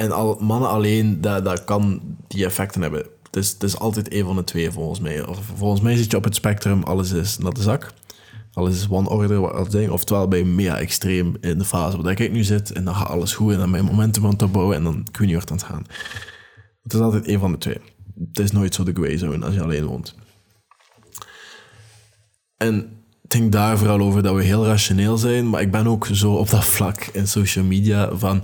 En 0.00 0.12
al, 0.12 0.36
mannen 0.40 0.68
alleen, 0.68 1.20
dat, 1.20 1.44
dat 1.44 1.64
kan 1.64 2.00
die 2.28 2.44
effecten 2.44 2.82
hebben. 2.82 3.06
Het 3.22 3.36
is, 3.36 3.50
het 3.50 3.62
is 3.62 3.78
altijd 3.78 4.14
een 4.14 4.24
van 4.24 4.36
de 4.36 4.44
twee 4.44 4.70
volgens 4.70 5.00
mij. 5.00 5.26
Of, 5.26 5.38
volgens 5.56 5.80
mij 5.80 5.96
zit 5.96 6.10
je 6.10 6.16
op 6.16 6.24
het 6.24 6.34
spectrum, 6.34 6.82
alles 6.82 7.12
is 7.12 7.38
naar 7.38 7.52
de 7.52 7.62
zak. 7.62 7.92
Alles 8.52 8.74
is 8.74 8.86
wanorde, 8.86 9.68
ding. 9.70 9.90
Oftewel 9.90 10.28
bij 10.28 10.44
mega 10.44 10.78
extreem 10.78 11.36
in 11.40 11.58
de 11.58 11.64
fase 11.64 12.02
waar 12.02 12.20
ik 12.20 12.32
nu 12.32 12.44
zit. 12.44 12.72
En 12.72 12.84
dan 12.84 12.94
gaat 12.94 13.08
alles 13.08 13.34
goed 13.34 13.52
en 13.52 13.58
dan 13.58 13.70
mijn 13.70 13.84
momentum 13.84 14.24
aan 14.24 14.34
het 14.36 14.52
bouwen 14.52 14.76
en 14.76 14.84
dan 14.84 15.06
kun 15.10 15.28
je 15.28 15.34
hard 15.34 15.50
aan 15.50 15.56
het 15.56 15.66
gaan. 15.66 15.86
Het 16.82 16.92
is 16.92 17.00
altijd 17.00 17.28
een 17.28 17.38
van 17.38 17.52
de 17.52 17.58
twee. 17.58 17.78
Het 18.28 18.38
is 18.38 18.52
nooit 18.52 18.74
zo 18.74 18.84
de 18.84 18.92
grey 18.92 19.18
zone 19.18 19.44
als 19.44 19.54
je 19.54 19.62
alleen 19.62 19.84
woont. 19.84 20.14
En 22.56 22.76
ik 23.22 23.30
denk 23.30 23.52
daar 23.52 23.78
vooral 23.78 24.00
over 24.00 24.22
dat 24.22 24.34
we 24.34 24.42
heel 24.42 24.66
rationeel 24.66 25.16
zijn, 25.16 25.50
maar 25.50 25.60
ik 25.60 25.70
ben 25.70 25.86
ook 25.86 26.06
zo 26.12 26.32
op 26.32 26.50
dat 26.50 26.64
vlak 26.64 27.00
in 27.12 27.28
social 27.28 27.64
media 27.64 28.16
van 28.16 28.42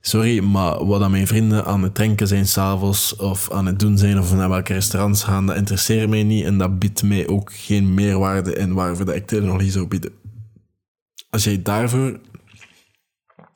Sorry, 0.00 0.42
maar 0.42 0.84
wat 0.84 1.02
aan 1.02 1.10
mijn 1.10 1.26
vrienden 1.26 1.64
aan 1.64 1.82
het 1.82 1.94
drinken 1.94 2.28
zijn 2.28 2.46
s'avonds 2.46 3.16
of 3.16 3.50
aan 3.50 3.66
het 3.66 3.78
doen 3.78 3.98
zijn 3.98 4.18
of 4.18 4.34
naar 4.34 4.48
welke 4.48 4.72
restaurants 4.72 5.22
gaan, 5.22 5.46
dat 5.46 5.56
interesseert 5.56 6.08
mij 6.08 6.22
niet 6.22 6.44
en 6.44 6.58
dat 6.58 6.78
biedt 6.78 7.02
mij 7.02 7.28
ook 7.28 7.52
geen 7.52 7.94
meerwaarde 7.94 8.54
in 8.54 8.74
waarvoor 8.74 9.04
dat 9.04 9.14
ik 9.14 9.26
technologie 9.26 9.70
zou 9.70 9.86
bieden. 9.86 10.12
Als 11.30 11.44
jij 11.44 11.62
daarvoor 11.62 12.18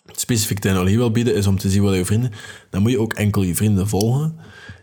specifiek 0.06 0.58
technologie 0.58 0.98
wil 0.98 1.10
bieden, 1.10 1.34
is 1.34 1.46
om 1.46 1.58
te 1.58 1.70
zien 1.70 1.82
wat 1.82 1.94
je 1.94 2.04
vrienden, 2.04 2.32
dan 2.70 2.82
moet 2.82 2.90
je 2.90 3.00
ook 3.00 3.12
enkel 3.12 3.42
je 3.42 3.54
vrienden 3.54 3.88
volgen. 3.88 4.36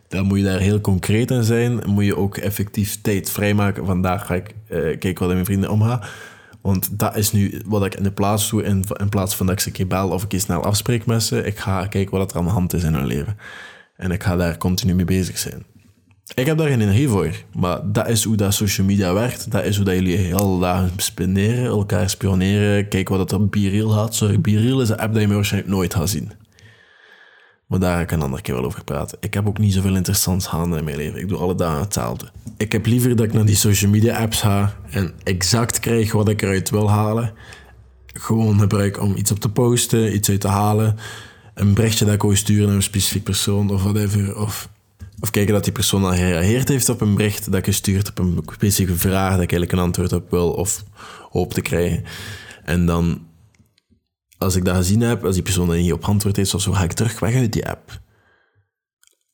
Dan 0.08 0.26
moet 0.26 0.38
je 0.38 0.44
daar 0.44 0.60
heel 0.60 0.82
concreet 0.82 1.32
in 1.32 1.44
zijn. 1.44 1.82
Moet 1.86 2.06
je 2.06 2.18
ook 2.18 2.38
effectief 2.38 3.02
tijd 3.02 3.32
vrijmaken. 3.32 3.86
Vandaag 3.86 4.26
ga 4.26 4.36
ik 4.36 4.56
uh, 4.70 4.80
kijken 4.80 5.20
wat 5.26 5.34
mijn 5.34 5.46
vrienden 5.46 5.70
omgaan. 5.70 6.02
Want 6.62 7.00
dat 7.00 7.16
is 7.16 7.32
nu 7.32 7.62
wat 7.66 7.86
ik 7.86 7.96
in 7.96 8.04
de 8.04 8.12
plaats 8.12 8.50
doe. 8.50 8.64
In, 8.64 8.84
in 9.00 9.10
plaats 9.10 9.36
van 9.36 9.46
dat 9.46 9.56
ik 9.56 9.62
ze 9.62 9.68
een 9.68 9.74
keer 9.74 9.88
bel 9.88 10.10
of 10.10 10.22
een 10.22 10.28
keer 10.28 10.40
snel 10.40 10.64
afspreek 10.64 11.06
met 11.06 11.24
ze. 11.24 11.44
Ik 11.44 11.60
ga 11.60 11.88
kijken 11.88 12.18
wat 12.18 12.32
er 12.32 12.38
aan 12.38 12.44
de 12.44 12.50
hand 12.50 12.74
is 12.74 12.84
in 12.84 12.94
hun 12.94 13.06
leven. 13.06 13.38
En 13.96 14.12
ik 14.12 14.24
ga 14.24 14.36
daar 14.36 14.58
continu 14.58 14.96
mee 14.96 15.06
bezig 15.06 15.38
zijn. 15.38 15.64
Ik 16.34 16.46
heb 16.46 16.58
daar 16.58 16.68
geen 16.68 16.82
energie 16.82 17.08
voor. 17.08 17.32
Maar 17.54 17.80
dat 17.92 18.08
is 18.08 18.24
hoe 18.24 18.36
dat 18.36 18.54
social 18.54 18.88
media 18.88 19.14
werkt. 19.14 19.52
Dat 19.52 19.64
is 19.64 19.76
hoe 19.76 19.86
dat 19.86 19.96
jullie 19.96 20.18
heel 20.18 20.60
dagen 20.60 20.92
spenderen, 20.96 21.66
elkaar 21.66 22.10
spioneren. 22.10 22.88
Kijken 22.88 23.18
wat 23.18 23.32
er 23.32 23.40
op 23.40 23.52
BeReal 23.52 23.90
gaat. 23.90 24.16
Sorry, 24.16 24.42
BeReal 24.42 24.82
is 24.82 24.90
een 24.90 24.98
app 24.98 25.14
die 25.14 25.28
je 25.28 25.34
waarschijnlijk 25.34 25.74
nooit 25.74 25.94
gaat 25.94 26.10
zien. 26.10 26.32
Maar 27.70 27.80
daar 27.80 27.96
ga 27.96 28.02
ik 28.02 28.12
een 28.12 28.22
andere 28.22 28.42
keer 28.42 28.56
wel 28.56 28.66
over 28.66 28.84
praten. 28.84 29.18
Ik 29.22 29.34
heb 29.34 29.48
ook 29.48 29.58
niet 29.58 29.74
zoveel 29.74 29.96
interessants 29.96 30.46
handen 30.46 30.80
in 30.80 30.84
mijn 30.84 30.98
leven. 30.98 31.20
Ik 31.20 31.28
doe 31.28 31.38
alle 31.38 31.56
dagen 31.56 31.82
hetzelfde. 31.82 32.30
Ik 32.58 32.72
heb 32.72 32.86
liever 32.86 33.16
dat 33.16 33.26
ik 33.26 33.34
naar 33.34 33.46
die 33.46 33.56
social 33.56 33.92
media 33.92 34.18
apps 34.18 34.42
ga 34.42 34.76
en 34.90 35.14
exact 35.24 35.80
krijg 35.80 36.12
wat 36.12 36.30
ik 36.30 36.42
eruit 36.42 36.70
wil 36.70 36.90
halen. 36.90 37.34
Gewoon 38.06 38.60
gebruik 38.60 39.02
om 39.02 39.16
iets 39.16 39.32
op 39.32 39.40
te 39.40 39.50
posten, 39.50 40.16
iets 40.16 40.30
uit 40.30 40.42
te 40.42 40.48
halen. 40.48 40.98
Een 41.54 41.74
berichtje 41.74 42.06
dat 42.06 42.14
ik 42.14 42.22
wil 42.22 42.36
sturen 42.36 42.66
naar 42.66 42.76
een 42.76 42.82
specifiek 42.82 43.24
persoon 43.24 43.70
of 43.70 43.84
whatever. 43.84 44.38
Of, 44.38 44.70
of 45.20 45.32
kijken 45.32 45.54
dat 45.54 45.64
die 45.64 45.74
persoon 45.74 46.04
al 46.04 46.14
gereageerd 46.14 46.68
heeft 46.68 46.90
op 46.90 47.02
een 47.02 47.16
bericht 47.16 47.46
dat 47.46 47.60
ik 47.60 47.66
gestuurd 47.66 48.10
op 48.10 48.20
een 48.20 48.44
specifieke 48.54 48.96
vraag 48.96 49.32
dat 49.32 49.42
ik 49.42 49.52
eigenlijk 49.52 49.72
een 49.72 49.80
antwoord 49.80 50.14
op 50.14 50.32
wil 50.32 50.52
of 50.52 50.84
hoop 51.32 51.54
te 51.54 51.62
krijgen. 51.62 52.04
En 52.64 52.86
dan 52.86 53.28
als 54.40 54.56
ik 54.56 54.66
dat 54.66 54.76
gezien 54.76 55.02
heb, 55.02 55.26
als 55.26 55.34
die 55.34 55.44
persoon 55.44 55.70
er 55.72 55.78
niet 55.78 55.94
op 55.94 56.04
antwoord 56.04 56.36
heeft, 56.36 56.54
of 56.54 56.62
zo, 56.62 56.72
ga 56.72 56.84
ik 56.84 56.94
terug 56.94 57.20
weg 57.20 57.36
uit 57.36 57.54
die 57.54 57.70
app. 57.70 58.02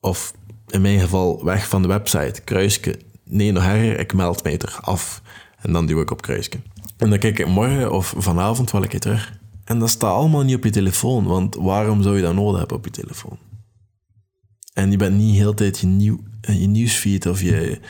Of 0.00 0.32
in 0.66 0.80
mijn 0.80 1.00
geval 1.00 1.44
weg 1.44 1.68
van 1.68 1.82
de 1.82 1.88
website, 1.88 2.40
kruisje. 2.44 2.98
Nee, 3.24 3.52
nog 3.52 3.62
erger, 3.62 3.98
ik 3.98 4.14
meld 4.14 4.42
mij 4.42 4.58
er 4.58 4.78
af. 4.80 5.22
En 5.56 5.72
dan 5.72 5.86
duw 5.86 6.00
ik 6.00 6.10
op 6.10 6.22
kruisje. 6.22 6.60
En 6.96 7.10
dan 7.10 7.18
kijk 7.18 7.38
ik 7.38 7.46
morgen 7.46 7.92
of 7.92 8.14
vanavond 8.16 8.70
wel 8.70 8.82
een 8.82 8.88
keer 8.88 9.00
terug. 9.00 9.38
En 9.64 9.78
dat 9.78 9.90
staat 9.90 10.12
allemaal 10.12 10.42
niet 10.42 10.56
op 10.56 10.64
je 10.64 10.70
telefoon, 10.70 11.24
want 11.24 11.54
waarom 11.54 12.02
zou 12.02 12.16
je 12.16 12.22
dat 12.22 12.34
nodig 12.34 12.58
hebben 12.58 12.76
op 12.76 12.84
je 12.84 12.90
telefoon? 12.90 13.38
En 14.72 14.90
je 14.90 14.96
bent 14.96 15.16
niet 15.16 15.36
heel 15.36 15.54
tijd 15.54 15.78
je, 15.78 15.86
nieuw, 15.86 16.20
je 16.40 16.66
nieuwsfeed 16.66 17.26
of 17.26 17.42
je, 17.42 17.80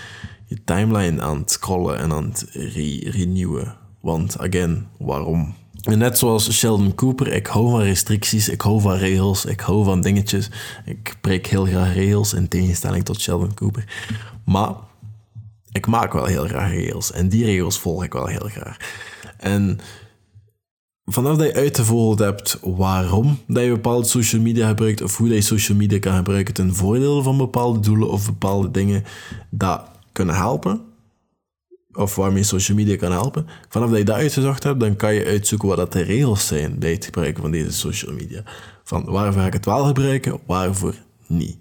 je 0.47 0.65
timeline 0.65 1.23
aan 1.23 1.39
het 1.39 1.51
scrollen 1.51 1.99
en 1.99 2.13
aan 2.13 2.25
het 2.25 2.47
re 2.53 3.11
renewen. 3.11 3.77
Want, 4.01 4.39
again, 4.39 4.87
waarom? 4.99 5.55
Net 5.95 6.19
zoals 6.19 6.53
Sheldon 6.53 6.95
Cooper, 6.95 7.33
ik 7.33 7.47
hou 7.47 7.71
van 7.71 7.81
restricties, 7.81 8.49
ik 8.49 8.61
hou 8.61 8.81
van 8.81 8.97
regels, 8.97 9.45
ik 9.45 9.61
hou 9.61 9.85
van 9.85 10.01
dingetjes. 10.01 10.51
Ik 10.85 11.17
breek 11.21 11.47
heel 11.47 11.65
graag 11.65 11.95
regels 11.95 12.35
in 12.35 12.49
tegenstelling 12.49 13.05
tot 13.05 13.21
Sheldon 13.21 13.55
Cooper. 13.55 13.85
Maar 14.45 14.75
ik 15.73 15.87
maak 15.87 16.13
wel 16.13 16.25
heel 16.25 16.47
graag 16.47 16.71
regels 16.71 17.13
en 17.13 17.29
die 17.29 17.45
regels 17.45 17.79
volg 17.79 18.05
ik 18.05 18.13
wel 18.13 18.27
heel 18.27 18.49
graag. 18.49 18.77
En 19.39 19.81
vanaf 21.05 21.37
dat 21.37 21.47
je 21.47 21.55
uitgevolgd 21.55 22.19
hebt 22.19 22.59
waarom 22.63 23.39
dat 23.47 23.63
je 23.63 23.71
bepaalde 23.71 24.07
social 24.07 24.43
media 24.43 24.69
gebruikt 24.69 25.03
of 25.03 25.17
hoe 25.17 25.29
je 25.29 25.41
social 25.41 25.79
media 25.79 25.99
kan 25.99 26.17
gebruiken 26.17 26.55
ten 26.55 26.75
voordele 26.75 27.23
van 27.23 27.37
bepaalde 27.37 27.81
doelen 27.81 28.11
of 28.11 28.27
bepaalde 28.27 28.71
dingen 28.71 29.05
dat 29.51 29.83
kunnen 30.13 30.35
helpen, 30.35 30.81
of 31.97 32.15
waarmee 32.15 32.43
social 32.43 32.77
media 32.77 32.97
kan 32.97 33.13
helpen. 33.13 33.47
Vanaf 33.69 33.89
dat 33.89 33.99
je 33.99 34.05
dat 34.05 34.17
uitgezocht 34.17 34.63
hebt, 34.63 34.81
dan 34.81 34.97
kan 34.97 35.15
je 35.15 35.25
uitzoeken 35.25 35.69
wat 35.69 35.77
dat 35.77 35.93
de 35.93 36.03
regels 36.03 36.47
zijn 36.47 36.79
bij 36.79 36.93
het 36.93 37.05
gebruiken 37.05 37.43
van 37.43 37.51
deze 37.51 37.73
social 37.73 38.15
media. 38.15 38.43
Van 38.85 39.05
waarvoor 39.05 39.41
ga 39.41 39.47
ik 39.47 39.53
het 39.53 39.65
wel 39.65 39.85
gebruiken, 39.85 40.41
waarvoor 40.47 40.95
niet. 41.27 41.59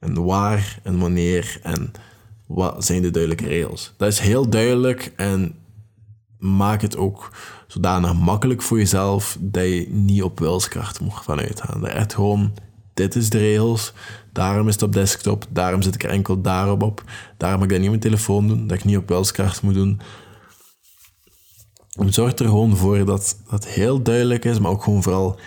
En 0.00 0.24
waar 0.24 0.78
en 0.82 0.98
wanneer 0.98 1.58
en 1.62 1.92
wat 2.46 2.84
zijn 2.84 3.02
de 3.02 3.10
duidelijke 3.10 3.46
regels. 3.46 3.94
Dat 3.96 4.08
is 4.08 4.18
heel 4.18 4.48
duidelijk 4.48 5.12
en 5.16 5.54
maak 6.38 6.80
het 6.80 6.96
ook 6.96 7.30
zodanig 7.66 8.14
makkelijk 8.14 8.62
voor 8.62 8.78
jezelf 8.78 9.36
dat 9.40 9.64
je 9.64 9.86
niet 9.90 10.22
op 10.22 10.38
wilskracht 10.38 11.00
moet 11.00 11.20
van 11.22 11.38
uitgaan. 11.38 11.80
Dat 11.80 11.90
echt 11.90 12.14
gewoon, 12.14 12.52
dit 12.98 13.16
is 13.16 13.30
de 13.30 13.38
regels, 13.38 13.92
Daarom 14.32 14.68
is 14.68 14.74
het 14.74 14.82
op 14.82 14.92
desktop, 14.92 15.46
daarom 15.48 15.82
zit 15.82 15.94
ik 15.94 16.02
er 16.02 16.10
enkel 16.10 16.40
daarop 16.40 16.82
op. 16.82 17.02
Daarom 17.36 17.58
mag 17.58 17.68
ik 17.68 17.74
dat 17.74 17.80
niet 17.80 17.94
op 17.94 18.02
mijn 18.02 18.12
telefoon 18.12 18.48
doen, 18.48 18.66
dat 18.66 18.78
ik 18.78 18.84
niet 18.84 18.96
op 18.96 19.08
welskaart 19.08 19.62
moet 19.62 19.74
doen. 19.74 20.00
Zorg 22.08 22.38
er 22.38 22.44
gewoon 22.44 22.76
voor 22.76 23.04
dat 23.04 23.36
dat 23.50 23.66
heel 23.66 24.02
duidelijk 24.02 24.44
is, 24.44 24.58
maar 24.58 24.70
ook 24.70 24.82
gewoon 24.82 25.02
vooral 25.02 25.38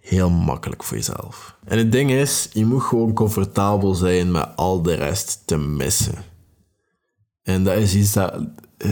heel 0.00 0.30
makkelijk 0.30 0.84
voor 0.84 0.96
jezelf. 0.96 1.56
En 1.64 1.78
het 1.78 1.92
ding 1.92 2.10
is, 2.10 2.48
je 2.52 2.64
moet 2.66 2.82
gewoon 2.82 3.12
comfortabel 3.12 3.94
zijn 3.94 4.30
met 4.30 4.48
al 4.56 4.82
de 4.82 4.94
rest 4.94 5.42
te 5.44 5.56
missen. 5.56 6.14
En 7.42 7.64
dat 7.64 7.76
is 7.76 7.94
iets 7.94 8.12
dat, 8.12 8.34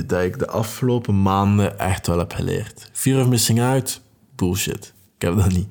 dat 0.07 0.23
ik 0.23 0.39
de 0.39 0.49
afgelopen 0.49 1.23
maanden 1.23 1.79
echt 1.79 2.07
wel 2.07 2.19
heb 2.19 2.33
geleerd. 2.33 2.91
Fear 2.93 3.21
of 3.21 3.29
missing 3.29 3.61
out? 3.61 4.01
Bullshit. 4.35 4.93
Ik 5.15 5.23
heb 5.23 5.37
dat 5.37 5.53
niet. 5.53 5.69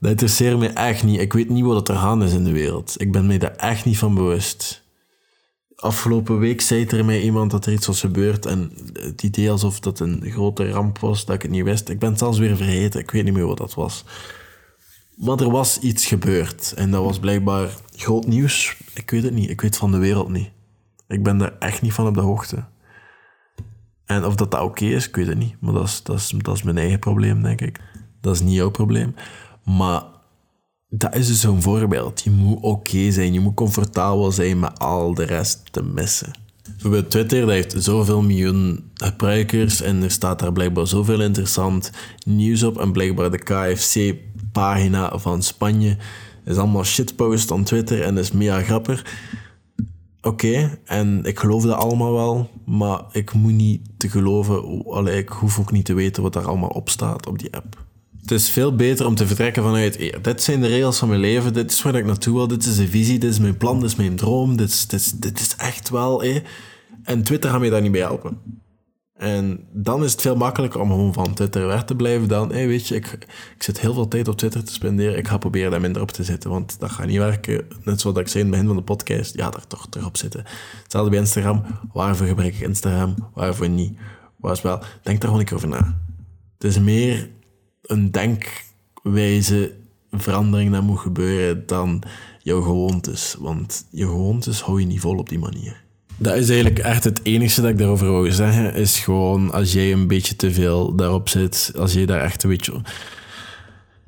Dat 0.00 0.10
interesseert 0.10 0.58
me 0.58 0.68
echt 0.68 1.02
niet. 1.02 1.20
Ik 1.20 1.32
weet 1.32 1.48
niet 1.48 1.64
wat 1.64 1.88
er 1.88 1.96
aan 1.96 2.22
is 2.22 2.32
in 2.32 2.44
de 2.44 2.52
wereld. 2.52 3.00
Ik 3.00 3.12
ben 3.12 3.26
me 3.26 3.38
daar 3.38 3.56
echt 3.56 3.84
niet 3.84 3.98
van 3.98 4.14
bewust. 4.14 4.82
Afgelopen 5.76 6.38
week 6.38 6.60
zei 6.60 6.86
er 6.86 7.04
mij 7.04 7.20
iemand 7.20 7.50
dat 7.50 7.66
er 7.66 7.72
iets 7.72 7.86
was 7.86 8.00
gebeurd 8.00 8.46
en 8.46 8.72
het 8.92 9.22
idee 9.22 9.50
alsof 9.50 9.80
dat 9.80 10.00
een 10.00 10.22
grote 10.30 10.70
ramp 10.70 10.98
was, 10.98 11.24
dat 11.24 11.34
ik 11.34 11.42
het 11.42 11.50
niet 11.50 11.64
wist. 11.64 11.88
Ik 11.88 11.98
ben 11.98 12.10
het 12.10 12.18
zelfs 12.18 12.38
weer 12.38 12.56
vergeten. 12.56 13.00
Ik 13.00 13.10
weet 13.10 13.24
niet 13.24 13.34
meer 13.34 13.46
wat 13.46 13.58
dat 13.58 13.74
was. 13.74 14.04
Maar 15.16 15.40
er 15.40 15.50
was 15.50 15.78
iets 15.78 16.06
gebeurd 16.06 16.72
en 16.76 16.90
dat 16.90 17.04
was 17.04 17.18
blijkbaar 17.18 17.68
groot 17.96 18.26
nieuws. 18.26 18.76
Ik 18.94 19.10
weet 19.10 19.22
het 19.22 19.32
niet. 19.32 19.50
Ik 19.50 19.60
weet 19.60 19.76
van 19.76 19.90
de 19.90 19.98
wereld 19.98 20.28
niet. 20.28 20.50
Ik 21.08 21.22
ben 21.22 21.38
daar 21.38 21.56
echt 21.58 21.82
niet 21.82 21.92
van 21.92 22.06
op 22.06 22.14
de 22.14 22.20
hoogte. 22.20 22.64
En 24.04 24.24
of 24.24 24.34
dat, 24.34 24.50
dat 24.50 24.60
oké 24.60 24.84
is, 24.84 25.08
ik 25.08 25.16
weet 25.16 25.26
het 25.26 25.38
niet. 25.38 25.56
Maar 25.60 25.72
dat 25.72 25.84
is, 25.84 26.02
dat, 26.02 26.16
is, 26.16 26.34
dat 26.38 26.56
is 26.56 26.62
mijn 26.62 26.78
eigen 26.78 26.98
probleem, 26.98 27.42
denk 27.42 27.60
ik. 27.60 27.80
Dat 28.20 28.34
is 28.34 28.40
niet 28.40 28.54
jouw 28.54 28.70
probleem. 28.70 29.14
Maar 29.64 30.02
dat 30.88 31.14
is 31.14 31.26
dus 31.26 31.40
zo'n 31.40 31.62
voorbeeld. 31.62 32.22
Je 32.22 32.30
moet 32.30 32.58
oké 32.60 33.10
zijn, 33.10 33.32
je 33.32 33.40
moet 33.40 33.54
comfortabel 33.54 34.32
zijn 34.32 34.58
met 34.58 34.78
al 34.78 35.14
de 35.14 35.24
rest 35.24 35.62
te 35.70 35.82
missen. 35.82 36.32
Bijvoorbeeld 36.62 37.10
Twitter, 37.10 37.40
dat 37.40 37.50
heeft 37.50 37.74
zoveel 37.78 38.22
miljoen 38.22 38.90
gebruikers 38.94 39.80
en 39.80 40.02
er 40.02 40.10
staat 40.10 40.38
daar 40.38 40.52
blijkbaar 40.52 40.86
zoveel 40.86 41.20
interessant 41.20 41.90
nieuws 42.26 42.62
op. 42.62 42.78
En 42.78 42.92
blijkbaar 42.92 43.30
de 43.30 43.38
KFC-pagina 43.38 45.18
van 45.18 45.42
Spanje 45.42 45.96
is 46.44 46.56
allemaal 46.56 46.84
shitpost 46.84 47.50
op 47.50 47.64
Twitter 47.64 48.02
en 48.02 48.18
is 48.18 48.32
mega 48.32 48.62
grappig. 48.62 49.04
Oké, 50.22 50.78
en 50.84 51.24
ik 51.24 51.38
geloof 51.38 51.62
dat 51.62 51.76
allemaal 51.76 52.12
wel, 52.12 52.50
maar 52.64 53.02
ik 53.12 53.32
moet 53.32 53.52
niet 53.52 53.80
te 53.96 54.08
geloven, 54.08 54.84
allee, 54.86 55.18
ik 55.18 55.28
hoef 55.28 55.58
ook 55.58 55.72
niet 55.72 55.84
te 55.84 55.94
weten 55.94 56.22
wat 56.22 56.32
daar 56.32 56.46
allemaal 56.46 56.68
op 56.68 56.88
staat 56.88 57.26
op 57.26 57.38
die 57.38 57.54
app. 57.54 57.84
Het 58.24 58.32
is 58.32 58.50
veel 58.50 58.76
beter 58.76 59.06
om 59.06 59.14
te 59.14 59.26
vertrekken 59.26 59.62
vanuit, 59.62 60.14
dit 60.22 60.42
zijn 60.42 60.60
de 60.60 60.66
regels 60.66 60.98
van 60.98 61.08
mijn 61.08 61.20
leven, 61.20 61.52
dit 61.52 61.70
is 61.70 61.82
waar 61.82 61.94
ik 61.94 62.04
naartoe 62.04 62.34
wil, 62.34 62.48
dit 62.48 62.64
is 62.64 62.76
de 62.76 62.88
visie, 62.88 63.18
dit 63.18 63.30
is 63.30 63.38
mijn 63.38 63.56
plan, 63.56 63.80
dit 63.80 63.90
is 63.90 63.96
mijn 63.96 64.16
droom, 64.16 64.56
dit 64.56 64.68
is, 64.68 64.86
dit 64.86 65.00
is, 65.00 65.12
dit 65.12 65.40
is 65.40 65.56
echt 65.56 65.90
wel... 65.90 66.22
En 67.02 67.22
Twitter 67.22 67.50
gaat 67.50 67.60
mij 67.60 67.70
daar 67.70 67.82
niet 67.82 67.92
bij 67.92 68.00
helpen. 68.00 68.38
En 69.14 69.68
dan 69.72 70.04
is 70.04 70.12
het 70.12 70.20
veel 70.20 70.36
makkelijker 70.36 70.80
om 70.80 70.88
gewoon 70.88 71.12
van 71.12 71.34
Twitter 71.34 71.66
weg 71.66 71.84
te 71.84 71.96
blijven 71.96 72.28
dan, 72.28 72.48
weet 72.48 72.88
je, 72.88 72.94
ik, 72.94 73.12
ik 73.56 73.62
zit 73.62 73.80
heel 73.80 73.94
veel 73.94 74.08
tijd 74.08 74.28
op 74.28 74.36
Twitter 74.36 74.64
te 74.64 74.72
spenderen, 74.72 75.18
ik 75.18 75.28
ga 75.28 75.38
proberen 75.38 75.70
daar 75.70 75.80
minder 75.80 76.02
op 76.02 76.10
te 76.10 76.24
zitten, 76.24 76.50
want 76.50 76.80
dat 76.80 76.90
gaat 76.90 77.06
niet 77.06 77.18
werken. 77.18 77.66
Net 77.82 78.00
zoals 78.00 78.18
ik 78.18 78.28
zei 78.28 78.44
in 78.44 78.50
het 78.50 78.50
begin 78.50 78.66
van 78.66 78.76
de 78.76 78.92
podcast, 78.92 79.36
ja, 79.36 79.50
daar 79.50 79.66
toch 79.66 79.86
terug 79.88 80.06
op 80.06 80.16
zitten. 80.16 80.44
Hetzelfde 80.82 81.10
bij 81.10 81.18
Instagram, 81.18 81.62
waarvoor 81.92 82.26
gebruik 82.26 82.54
ik 82.54 82.60
Instagram, 82.60 83.14
waarvoor 83.34 83.68
niet? 83.68 83.98
Was 84.36 84.62
wel, 84.62 84.78
denk 85.02 85.20
daar 85.20 85.30
gewoon 85.30 85.46
een 85.46 85.54
over 85.54 85.68
na. 85.68 85.98
Het 86.58 86.64
is 86.64 86.78
meer 86.78 87.30
een 87.86 88.10
denkwijze 88.10 89.72
verandering 90.12 90.72
dat 90.72 90.82
moet 90.82 90.98
gebeuren 90.98 91.66
dan 91.66 92.02
jouw 92.42 92.60
gewoontes, 92.60 93.36
want 93.38 93.86
je 93.90 94.04
gewoontes 94.04 94.60
hou 94.62 94.80
je 94.80 94.86
niet 94.86 95.00
vol 95.00 95.18
op 95.18 95.28
die 95.28 95.38
manier. 95.38 95.82
Dat 96.16 96.36
is 96.36 96.48
eigenlijk 96.48 96.78
echt 96.78 97.04
het 97.04 97.20
enige 97.22 97.60
dat 97.60 97.70
ik 97.70 97.78
daarover 97.78 98.22
wil 98.22 98.32
zeggen. 98.32 98.74
Is 98.74 98.98
gewoon 98.98 99.52
als 99.52 99.72
jij 99.72 99.92
een 99.92 100.06
beetje 100.06 100.36
te 100.36 100.52
veel 100.52 100.94
daarop 100.94 101.28
zit, 101.28 101.72
als 101.76 101.92
jij 101.92 102.06
daar 102.06 102.20
echt 102.20 102.42
een 102.42 102.50
beetje. 102.50 102.72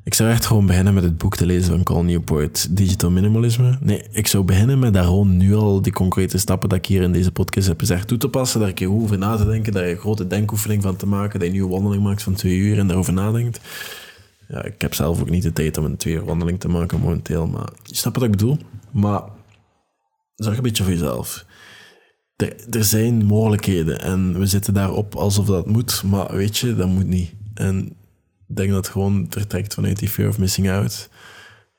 Ik 0.07 0.15
zou 0.15 0.31
echt 0.31 0.47
gewoon 0.47 0.67
beginnen 0.67 0.95
met 0.95 1.03
het 1.03 1.19
boek 1.19 1.37
te 1.37 1.47
lezen 1.47 1.73
van 1.73 1.83
Cal 1.83 2.03
Newport, 2.03 2.77
Digital 2.77 3.11
Minimalisme. 3.11 3.79
Nee, 3.81 4.03
ik 4.11 4.27
zou 4.27 4.45
beginnen 4.45 4.79
met 4.79 4.95
daar 4.95 5.05
gewoon 5.05 5.37
nu 5.37 5.55
al 5.55 5.83
die 5.83 5.93
concrete 5.93 6.39
stappen 6.39 6.69
dat 6.69 6.79
ik 6.79 6.87
hier 6.87 7.03
in 7.03 7.13
deze 7.13 7.33
podcast 7.33 7.67
heb 7.67 7.81
gezegd 7.81 8.09
toe 8.09 8.19
te 8.19 8.29
passen. 8.29 8.61
Een 8.61 8.75
keer 8.75 8.93
over 8.93 9.19
na 9.19 9.37
te 9.37 9.45
denken, 9.45 9.73
daar 9.73 9.87
een 9.87 9.97
grote 9.97 10.27
denkoefening 10.27 10.83
van 10.83 10.97
te 10.97 11.07
maken, 11.07 11.33
dat 11.33 11.41
je 11.41 11.47
een 11.47 11.53
nieuwe 11.53 11.71
wandeling 11.71 12.03
maakt 12.03 12.23
van 12.23 12.35
twee 12.35 12.57
uur 12.57 12.79
en 12.79 12.87
daarover 12.87 13.13
nadenkt. 13.13 13.61
Ja, 14.49 14.65
ik 14.65 14.81
heb 14.81 14.95
zelf 14.95 15.21
ook 15.21 15.31
niet 15.31 15.43
de 15.43 15.53
tijd 15.53 15.79
om 15.79 15.85
een 15.85 15.97
twee 15.97 16.15
uur 16.15 16.25
wandeling 16.25 16.61
te 16.61 16.69
maken 16.69 17.01
momenteel, 17.01 17.47
maar 17.47 17.69
je 17.83 17.97
snapt 17.97 18.17
wat 18.17 18.25
ik 18.25 18.31
bedoel. 18.31 18.59
Maar 18.93 19.23
zorg 20.35 20.57
een 20.57 20.63
beetje 20.63 20.83
voor 20.83 20.93
jezelf 20.93 21.47
er, 22.37 22.85
zijn 22.85 23.25
mogelijkheden 23.25 24.01
en 24.01 24.39
we 24.39 24.47
zitten 24.47 24.75
daarop 24.75 25.15
alsof 25.15 25.47
dat 25.47 25.67
moet, 25.67 26.03
maar 26.03 26.37
weet 26.37 26.59
je, 26.59 26.77
dat 26.77 26.89
moet 26.89 27.07
niet. 27.07 27.33
En 27.55 27.97
denk 28.47 28.69
dat 28.69 28.85
het 28.85 28.89
gewoon 28.89 29.27
vertrekt 29.31 29.75
vanuit 29.75 29.99
die 29.99 30.09
fear 30.09 30.29
of 30.29 30.39
missing 30.39 30.71
out. 30.71 31.09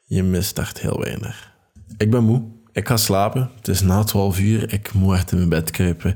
Je 0.03 0.23
mist 0.23 0.57
echt 0.57 0.79
heel 0.79 0.99
weinig. 0.99 1.53
Ik 1.97 2.11
ben 2.11 2.23
moe. 2.23 2.43
Ik 2.71 2.87
ga 2.87 2.97
slapen. 2.97 3.51
Het 3.55 3.67
is 3.67 3.81
na 3.81 4.03
12 4.03 4.39
uur. 4.39 4.73
Ik 4.73 4.93
moet 4.93 5.15
echt 5.15 5.31
in 5.31 5.37
mijn 5.37 5.49
bed 5.49 5.71
kruipen. 5.71 6.15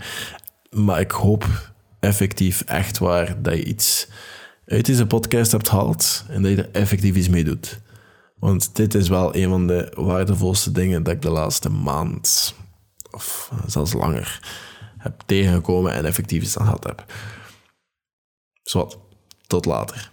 Maar 0.70 1.00
ik 1.00 1.12
hoop 1.12 1.74
effectief 2.00 2.62
echt 2.62 2.98
waar 2.98 3.42
dat 3.42 3.54
je 3.54 3.64
iets 3.64 4.08
uit 4.66 4.86
deze 4.86 5.08
podcast 5.08 5.52
hebt 5.52 5.70
gehaald 5.70 6.26
en 6.30 6.42
dat 6.42 6.52
je 6.52 6.58
er 6.64 6.72
effectief 6.72 7.16
iets 7.16 7.30
mee 7.30 7.44
doet. 7.44 7.80
Want 8.36 8.76
dit 8.76 8.94
is 8.94 9.10
wel 9.10 9.36
een 9.36 9.50
van 9.50 9.68
de 9.68 9.92
waardevolste 9.96 10.72
dingen 10.72 11.04
dat 11.04 11.14
ik 11.14 11.22
de 11.22 11.30
laatste 11.30 11.70
maand 11.70 12.56
of 13.12 13.52
zelfs 13.68 13.94
langer 13.94 14.40
heb 14.98 15.22
tegengekomen 15.26 15.94
en 15.94 16.06
effectief 16.06 16.44
iets 16.44 16.58
aan 16.58 16.66
gehad 16.66 16.84
heb. 16.84 17.14
Zowat, 18.64 18.98
tot 19.48 19.66
later. 19.66 20.11